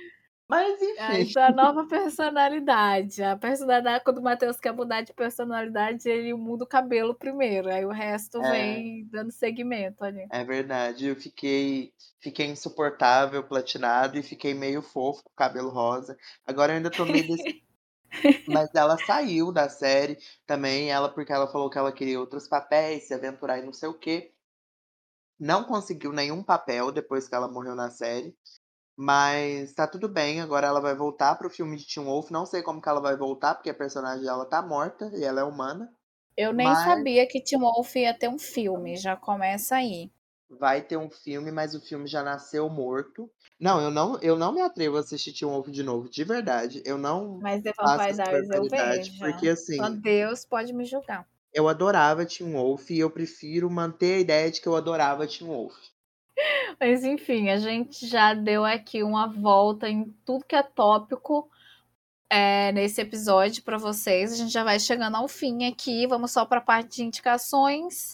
Mas 0.52 0.78
Ah, 0.98 1.18
enfim. 1.18 1.38
É 1.38 1.42
a 1.44 1.50
nova 1.50 1.86
personalidade. 1.86 3.22
A 3.22 3.36
personalidade, 3.38 4.04
quando 4.04 4.18
o 4.18 4.22
Matheus 4.22 4.60
quer 4.60 4.72
mudar 4.74 5.00
de 5.00 5.12
personalidade, 5.14 6.06
ele 6.10 6.34
muda 6.34 6.64
o 6.64 6.66
cabelo 6.66 7.14
primeiro. 7.14 7.70
Aí 7.70 7.86
o 7.86 7.90
resto 7.90 8.38
É. 8.42 8.50
vem 8.50 9.06
dando 9.10 9.32
segmento 9.32 10.04
ali. 10.04 10.26
É 10.30 10.44
verdade, 10.44 11.06
eu 11.06 11.16
fiquei, 11.16 11.94
fiquei 12.20 12.46
insuportável, 12.46 13.42
platinado 13.42 14.18
e 14.18 14.22
fiquei 14.22 14.52
meio 14.52 14.82
fofo 14.82 15.22
com 15.24 15.30
o 15.30 15.34
cabelo 15.34 15.70
rosa. 15.70 16.18
Agora 16.46 16.72
eu 16.72 16.76
ainda 16.76 16.90
tô 16.90 17.06
meio 17.06 17.26
desse... 17.26 17.62
Mas 18.46 18.68
ela 18.74 18.98
saiu 18.98 19.50
da 19.50 19.70
série 19.70 20.18
também, 20.46 20.90
ela 20.90 21.08
porque 21.08 21.32
ela 21.32 21.50
falou 21.50 21.70
que 21.70 21.78
ela 21.78 21.90
queria 21.92 22.20
outros 22.20 22.46
papéis, 22.46 23.04
se 23.08 23.14
aventurar 23.14 23.58
e 23.58 23.62
não 23.64 23.72
sei 23.72 23.88
o 23.88 23.94
quê. 23.98 24.32
Não 25.38 25.64
conseguiu 25.64 26.12
nenhum 26.12 26.42
papel 26.42 26.92
depois 26.92 27.26
que 27.28 27.34
ela 27.34 27.48
morreu 27.48 27.74
na 27.74 27.90
série. 27.90 28.36
Mas 28.96 29.72
tá 29.72 29.86
tudo 29.86 30.08
bem, 30.08 30.40
agora 30.40 30.66
ela 30.66 30.80
vai 30.80 30.94
voltar 30.94 31.34
pro 31.36 31.50
filme 31.50 31.76
de 31.76 31.86
Teen 31.86 32.04
Wolf. 32.04 32.30
Não 32.30 32.44
sei 32.46 32.62
como 32.62 32.80
que 32.80 32.88
ela 32.88 33.00
vai 33.00 33.16
voltar, 33.16 33.54
porque 33.54 33.70
a 33.70 33.74
personagem 33.74 34.24
dela 34.24 34.44
tá 34.44 34.60
morta 34.62 35.10
e 35.14 35.24
ela 35.24 35.40
é 35.40 35.44
humana. 35.44 35.90
Eu 36.36 36.52
nem 36.52 36.66
Mas- 36.66 36.84
sabia 36.84 37.26
que 37.26 37.42
Tim 37.42 37.58
Wolf 37.58 37.94
ia 37.96 38.16
ter 38.16 38.28
um 38.28 38.38
filme. 38.38 38.96
Já 38.96 39.16
começa 39.16 39.76
aí. 39.76 40.10
vai 40.60 40.82
ter 40.82 40.98
um 40.98 41.10
filme, 41.10 41.50
mas 41.50 41.74
o 41.74 41.80
filme 41.80 42.06
já 42.06 42.22
nasceu 42.22 42.68
morto. 42.68 43.30
Não, 43.58 43.80
eu 43.80 43.90
não, 43.90 44.18
eu 44.20 44.36
não 44.36 44.52
me 44.52 44.60
atrevo 44.60 44.98
a 44.98 45.00
assistir 45.00 45.32
Teen 45.32 45.50
Wolf 45.50 45.68
de 45.70 45.82
novo, 45.82 46.10
de 46.10 46.24
verdade. 46.24 46.82
Eu 46.84 46.98
não 46.98 47.38
Mas 47.40 47.62
The 47.62 47.72
Vampire 47.74 48.12
Diaries 48.12 48.50
eu 48.50 48.68
vejo. 48.68 49.18
porque 49.18 49.48
assim, 49.48 49.76
Só 49.76 49.88
Deus 49.88 50.44
pode 50.44 50.74
me 50.74 50.84
julgar. 50.84 51.26
eu 51.54 51.68
adorava 51.68 52.26
Teen 52.26 52.52
Wolf 52.52 52.90
e 52.90 52.98
eu 52.98 53.10
prefiro 53.10 53.70
manter 53.70 54.16
a 54.16 54.20
ideia 54.20 54.50
de 54.50 54.60
que 54.60 54.66
eu 54.68 54.76
adorava 54.76 55.26
Teen 55.26 55.48
Wolf. 55.48 55.74
Mas 56.80 57.04
enfim, 57.04 57.50
a 57.50 57.58
gente 57.58 58.06
já 58.06 58.34
deu 58.34 58.64
aqui 58.64 59.02
uma 59.02 59.26
volta 59.26 59.88
em 59.88 60.04
tudo 60.24 60.44
que 60.44 60.56
é 60.56 60.62
tópico 60.62 61.48
é, 62.30 62.72
nesse 62.72 63.00
episódio 63.00 63.62
para 63.62 63.78
vocês. 63.78 64.32
A 64.32 64.36
gente 64.36 64.52
já 64.52 64.64
vai 64.64 64.80
chegando 64.80 65.16
ao 65.16 65.28
fim 65.28 65.66
aqui. 65.66 66.06
Vamos 66.06 66.32
só 66.32 66.44
para 66.46 66.58
a 66.58 66.62
parte 66.62 66.96
de 66.96 67.04
indicações. 67.04 68.12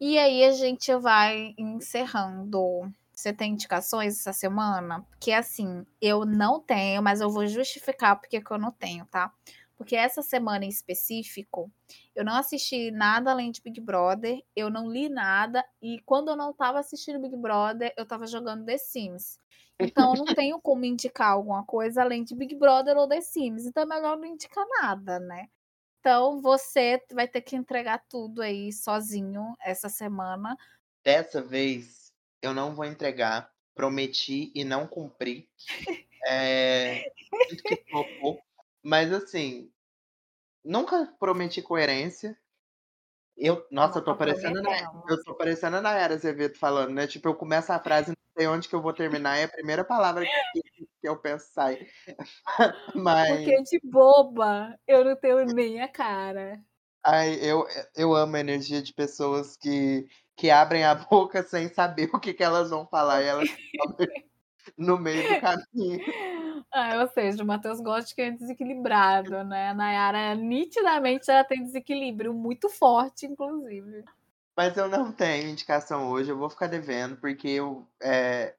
E 0.00 0.18
aí 0.18 0.44
a 0.44 0.50
gente 0.52 0.92
vai 0.96 1.54
encerrando. 1.56 2.92
Você 3.14 3.32
tem 3.32 3.52
indicações 3.52 4.18
essa 4.18 4.32
semana? 4.32 5.06
Porque 5.10 5.30
assim, 5.30 5.86
eu 6.00 6.24
não 6.24 6.58
tenho, 6.58 7.00
mas 7.00 7.20
eu 7.20 7.30
vou 7.30 7.46
justificar 7.46 8.18
porque 8.18 8.40
que 8.40 8.50
eu 8.50 8.58
não 8.58 8.72
tenho, 8.72 9.06
tá? 9.06 9.32
Porque 9.76 9.96
essa 9.96 10.22
semana 10.22 10.64
em 10.64 10.68
específico, 10.68 11.70
eu 12.14 12.24
não 12.24 12.34
assisti 12.36 12.90
nada 12.90 13.30
além 13.30 13.50
de 13.50 13.60
Big 13.62 13.80
Brother, 13.80 14.42
eu 14.54 14.70
não 14.70 14.90
li 14.90 15.08
nada, 15.08 15.64
e 15.80 16.00
quando 16.06 16.28
eu 16.30 16.36
não 16.36 16.52
tava 16.52 16.78
assistindo 16.78 17.20
Big 17.20 17.36
Brother, 17.36 17.92
eu 17.96 18.06
tava 18.06 18.26
jogando 18.26 18.64
The 18.64 18.78
Sims. 18.78 19.40
Então 19.80 20.14
eu 20.14 20.24
não 20.24 20.26
tenho 20.40 20.60
como 20.60 20.84
indicar 20.84 21.32
alguma 21.32 21.64
coisa 21.64 22.02
além 22.02 22.24
de 22.24 22.34
Big 22.34 22.54
Brother 22.54 22.96
ou 22.96 23.08
The 23.08 23.20
Sims. 23.20 23.66
Então 23.66 23.82
é 23.82 23.86
melhor 23.86 24.16
não 24.16 24.26
indicar 24.26 24.64
nada, 24.80 25.18
né? 25.18 25.48
Então 26.00 26.40
você 26.40 27.00
vai 27.12 27.28
ter 27.28 27.40
que 27.42 27.54
entregar 27.54 28.04
tudo 28.08 28.42
aí 28.42 28.72
sozinho 28.72 29.56
essa 29.60 29.88
semana. 29.88 30.56
Dessa 31.04 31.40
vez, 31.40 32.12
eu 32.40 32.52
não 32.52 32.74
vou 32.74 32.84
entregar. 32.84 33.50
Prometi 33.74 34.52
e 34.54 34.64
não 34.64 34.86
cumpri. 34.86 35.48
É, 36.24 37.02
sinto 37.48 37.64
que 37.64 37.84
flopou. 37.90 38.40
Mas 38.82 39.12
assim, 39.12 39.70
nunca 40.64 41.06
prometi 41.18 41.62
coerência. 41.62 42.38
Eu, 43.36 43.66
nossa, 43.70 43.98
eu 43.98 44.04
tô 44.04 44.12
Nunca 44.12 44.24
parecendo 44.26 44.58
a 44.58 44.62
Nay- 44.62 44.78
prometemos. 44.78 45.10
eu 45.10 45.24
tô 45.24 45.34
parecendo 45.36 45.76
a 45.76 45.80
Nayara 45.80 46.14
Azevedo 46.14 46.58
falando, 46.58 46.92
né? 46.94 47.06
Tipo, 47.06 47.28
eu 47.28 47.34
começo 47.34 47.72
a 47.72 47.78
frase, 47.80 48.08
não 48.10 48.16
sei 48.38 48.46
onde 48.46 48.68
que 48.68 48.74
eu 48.74 48.82
vou 48.82 48.92
terminar, 48.92 49.38
e 49.38 49.44
a 49.44 49.48
primeira 49.48 49.84
palavra 49.84 50.24
que, 50.24 50.30
que 51.00 51.08
eu 51.08 51.18
penso 51.20 51.46
sai. 51.52 51.86
Mas, 52.94 53.26
Porque 53.26 53.62
de 53.62 53.80
boba 53.84 54.78
eu 54.86 55.04
não 55.04 55.16
tenho 55.16 55.44
nem 55.46 55.80
a 55.80 55.88
cara. 55.88 56.62
ai, 57.04 57.34
eu, 57.42 57.66
eu 57.96 58.14
amo 58.14 58.36
a 58.36 58.40
energia 58.40 58.82
de 58.82 58.92
pessoas 58.94 59.56
que, 59.56 60.06
que 60.36 60.50
abrem 60.50 60.84
a 60.84 60.94
boca 61.10 61.42
sem 61.42 61.68
saber 61.72 62.10
o 62.12 62.20
que, 62.20 62.34
que 62.34 62.42
elas 62.44 62.70
vão 62.70 62.86
falar, 62.86 63.22
e 63.22 63.26
elas 63.26 63.48
no 64.76 64.98
meio 64.98 65.34
do 65.34 65.40
caminho. 65.40 66.00
Ah, 66.72 67.02
ou 67.02 67.08
seja, 67.08 67.42
o 67.42 67.46
Matheus 67.46 67.80
gosta 67.80 68.08
de 68.08 68.14
quem 68.14 68.26
é 68.26 68.30
desequilibrado, 68.30 69.44
né? 69.44 69.68
A 69.68 69.74
Nayara, 69.74 70.34
nitidamente, 70.34 71.30
ela 71.30 71.44
tem 71.44 71.62
desequilíbrio 71.62 72.32
muito 72.32 72.68
forte, 72.70 73.26
inclusive. 73.26 74.04
Mas 74.56 74.76
eu 74.76 74.88
não 74.88 75.12
tenho 75.12 75.50
indicação 75.50 76.10
hoje, 76.10 76.30
eu 76.30 76.38
vou 76.38 76.48
ficar 76.48 76.66
devendo, 76.68 77.16
porque 77.16 77.48
eu 77.48 77.86
é, 78.02 78.54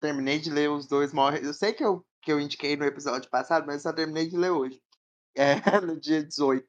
terminei 0.00 0.38
de 0.38 0.50
ler 0.50 0.70
os 0.70 0.86
dois 0.86 1.12
morre. 1.12 1.44
Eu 1.44 1.52
sei 1.52 1.72
que 1.72 1.84
eu, 1.84 2.04
que 2.20 2.32
eu 2.32 2.40
indiquei 2.40 2.76
no 2.76 2.84
episódio 2.84 3.30
passado, 3.30 3.66
mas 3.66 3.82
só 3.82 3.92
terminei 3.92 4.28
de 4.28 4.36
ler 4.36 4.50
hoje. 4.50 4.80
É, 5.36 5.80
no 5.80 5.98
dia 5.98 6.22
18. 6.22 6.64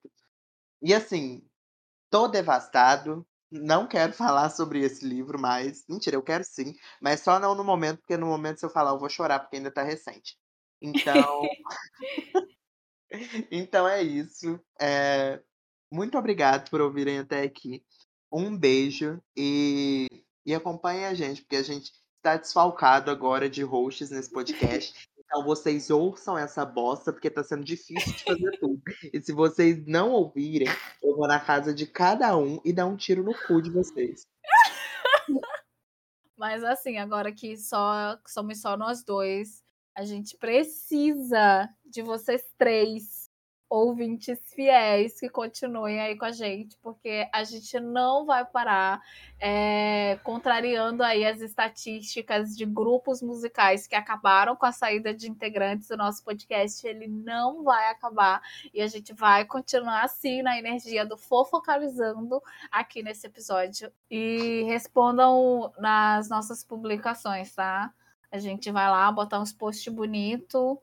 E 0.81 0.91
assim, 0.91 1.47
tô 2.09 2.27
devastado. 2.27 3.23
Não 3.61 3.87
quero 3.87 4.13
falar 4.13 4.49
sobre 4.49 4.81
esse 4.81 5.05
livro 5.05 5.39
mais. 5.39 5.85
Mentira, 5.87 6.15
eu 6.15 6.23
quero 6.23 6.43
sim. 6.43 6.75
Mas 7.01 7.21
só 7.21 7.39
não 7.39 7.55
no 7.55 7.63
momento, 7.63 7.99
porque 7.99 8.17
no 8.17 8.27
momento 8.27 8.59
se 8.59 8.65
eu 8.65 8.69
falar 8.69 8.91
eu 8.91 8.99
vou 8.99 9.09
chorar, 9.09 9.39
porque 9.39 9.57
ainda 9.57 9.71
tá 9.71 9.83
recente. 9.83 10.37
Então. 10.81 11.41
então 13.51 13.87
é 13.87 14.01
isso. 14.03 14.59
É, 14.79 15.41
Muito 15.91 16.17
obrigado 16.17 16.69
por 16.69 16.81
ouvirem 16.81 17.19
até 17.19 17.43
aqui. 17.43 17.83
Um 18.31 18.57
beijo 18.57 19.21
e, 19.35 20.07
e 20.45 20.53
acompanhem 20.53 21.05
a 21.05 21.13
gente, 21.13 21.41
porque 21.41 21.55
a 21.55 21.63
gente 21.63 21.91
está 22.17 22.37
desfalcado 22.37 23.11
agora 23.11 23.49
de 23.49 23.63
hosts 23.63 24.09
nesse 24.09 24.31
podcast. 24.31 25.09
Então 25.25 25.43
vocês 25.43 25.89
ouçam 25.89 26.37
essa 26.37 26.63
bosta, 26.63 27.11
porque 27.11 27.29
tá 27.29 27.43
sendo 27.43 27.63
difícil 27.63 28.13
de 28.13 28.23
fazer 28.23 28.59
tudo. 28.59 28.81
E 29.11 29.21
se 29.21 29.33
vocês 29.33 29.85
não 29.85 30.11
ouvirem, 30.11 30.67
eu 31.03 31.15
vou 31.15 31.27
na 31.27 31.39
casa 31.39 31.73
de 31.73 31.85
cada 31.87 32.37
um 32.37 32.61
e 32.63 32.71
dar 32.71 32.85
um 32.85 32.95
tiro 32.95 33.23
no 33.23 33.33
cu 33.47 33.61
de 33.61 33.71
vocês. 33.71 34.27
Mas 36.37 36.63
assim, 36.63 36.97
agora 36.97 37.31
que 37.31 37.57
só 37.57 38.17
que 38.17 38.31
somos 38.31 38.61
só 38.61 38.77
nós 38.77 39.03
dois, 39.03 39.63
a 39.95 40.03
gente 40.03 40.37
precisa 40.37 41.69
de 41.85 42.01
vocês 42.01 42.43
três, 42.57 43.24
ouvintes 43.75 44.39
fiéis, 44.53 45.19
que 45.19 45.29
continuem 45.29 45.99
aí 45.99 46.17
com 46.17 46.25
a 46.25 46.31
gente, 46.31 46.77
porque 46.81 47.27
a 47.31 47.43
gente 47.43 47.79
não 47.79 48.25
vai 48.25 48.45
parar 48.45 49.01
é, 49.39 50.17
contrariando 50.23 51.03
aí 51.03 51.25
as 51.25 51.41
estatísticas 51.41 52.55
de 52.55 52.65
grupos 52.65 53.21
musicais 53.21 53.85
que 53.85 53.95
acabaram 53.95 54.55
com 54.55 54.65
a 54.65 54.71
saída 54.71 55.13
de 55.13 55.29
integrantes 55.29 55.87
do 55.87 55.97
nosso 55.97 56.23
podcast. 56.23 56.85
Ele 56.87 57.07
não 57.07 57.63
vai 57.63 57.91
acabar 57.91 58.41
e 58.73 58.81
a 58.81 58.87
gente 58.87 59.13
vai 59.13 59.45
continuar 59.45 60.03
assim 60.03 60.41
na 60.41 60.57
energia 60.57 61.05
do 61.05 61.17
fofocalizando 61.17 62.41
aqui 62.71 63.03
nesse 63.03 63.27
episódio. 63.27 63.91
E 64.09 64.63
respondam 64.63 65.71
nas 65.77 66.29
nossas 66.29 66.63
publicações, 66.63 67.53
tá? 67.53 67.93
A 68.31 68.39
gente 68.39 68.71
vai 68.71 68.89
lá 68.89 69.11
botar 69.11 69.39
uns 69.39 69.53
posts 69.53 69.93
bonitos 69.93 70.77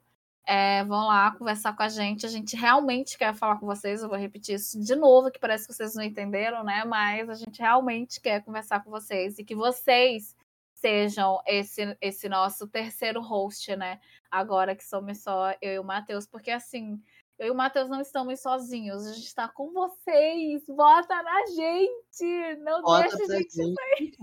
É, 0.44 0.84
vão 0.84 1.06
lá 1.06 1.30
conversar 1.32 1.74
com 1.74 1.82
a 1.82 1.88
gente. 1.88 2.26
A 2.26 2.28
gente 2.28 2.56
realmente 2.56 3.16
quer 3.16 3.34
falar 3.34 3.56
com 3.58 3.66
vocês. 3.66 4.02
Eu 4.02 4.08
vou 4.08 4.18
repetir 4.18 4.56
isso 4.56 4.78
de 4.80 4.96
novo, 4.96 5.30
que 5.30 5.38
parece 5.38 5.66
que 5.66 5.72
vocês 5.72 5.94
não 5.94 6.02
entenderam, 6.02 6.64
né? 6.64 6.84
Mas 6.84 7.28
a 7.28 7.34
gente 7.34 7.60
realmente 7.60 8.20
quer 8.20 8.42
conversar 8.44 8.82
com 8.82 8.90
vocês 8.90 9.38
e 9.38 9.44
que 9.44 9.54
vocês 9.54 10.34
sejam 10.74 11.40
esse, 11.46 11.96
esse 12.00 12.28
nosso 12.28 12.66
terceiro 12.66 13.20
host, 13.20 13.76
né? 13.76 14.00
Agora 14.28 14.74
que 14.74 14.84
somos 14.84 15.22
só 15.22 15.54
eu 15.62 15.74
e 15.74 15.78
o 15.78 15.84
Matheus, 15.84 16.26
porque 16.26 16.50
assim, 16.50 17.00
eu 17.38 17.48
e 17.48 17.50
o 17.50 17.54
Matheus 17.54 17.88
não 17.88 18.00
estamos 18.00 18.40
sozinhos, 18.40 19.06
a 19.06 19.12
gente 19.12 19.26
está 19.26 19.48
com 19.48 19.72
vocês. 19.72 20.62
Vota 20.68 21.22
na 21.22 21.46
gente! 21.46 22.56
Não 22.60 22.82
Bota 22.82 23.16
deixa 23.16 23.32
a 23.32 23.36
gente 23.38 23.54
gente. 23.54 24.16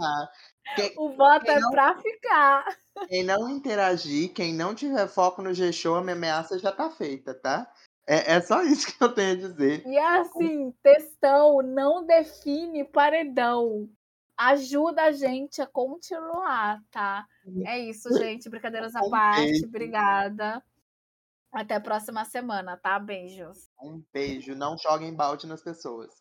Quem, 0.76 0.94
O 0.98 1.10
voto 1.10 1.50
é 1.50 1.60
não- 1.60 1.72
pra 1.72 1.96
ficar. 1.98 2.66
quem 3.08 3.24
não 3.24 3.50
interagir, 3.50 4.32
quem 4.34 4.54
não 4.54 4.76
tiver 4.76 5.08
foco 5.08 5.42
no 5.42 5.54
G-Show, 5.54 5.96
a 5.96 6.02
minha 6.02 6.16
ameaça 6.16 6.60
já 6.60 6.72
tá 6.72 6.90
feita, 6.90 7.34
tá? 7.34 7.70
É, 8.08 8.36
é 8.36 8.42
só 8.42 8.62
isso 8.64 8.96
que 8.96 9.04
eu 9.04 9.14
tenho 9.14 9.34
a 9.34 9.48
dizer. 9.48 9.86
E 9.86 9.98
assim, 9.98 10.72
textão 10.84 11.62
não 11.62 12.06
define 12.06 12.84
paredão. 12.84 13.90
Ajuda 14.38 15.04
a 15.04 15.12
gente 15.12 15.62
a 15.62 15.68
continuar, 15.68 16.82
tá? 16.92 17.26
É 17.66 17.78
isso, 17.80 18.08
gente. 18.24 18.48
Brincadeiras 18.50 18.96
à 18.96 19.02
parte. 19.10 19.66
Obrigada. 19.66 20.64
Até 21.52 21.76
a 21.76 21.82
próxima 21.82 22.24
semana, 22.26 22.78
tá? 22.78 23.00
Beijos. 23.00 23.70
Um 23.82 24.04
beijo. 24.14 24.56
Não 24.56 24.78
joguem 24.78 25.16
balde 25.16 25.48
nas 25.48 25.64
pessoas. 25.64 26.14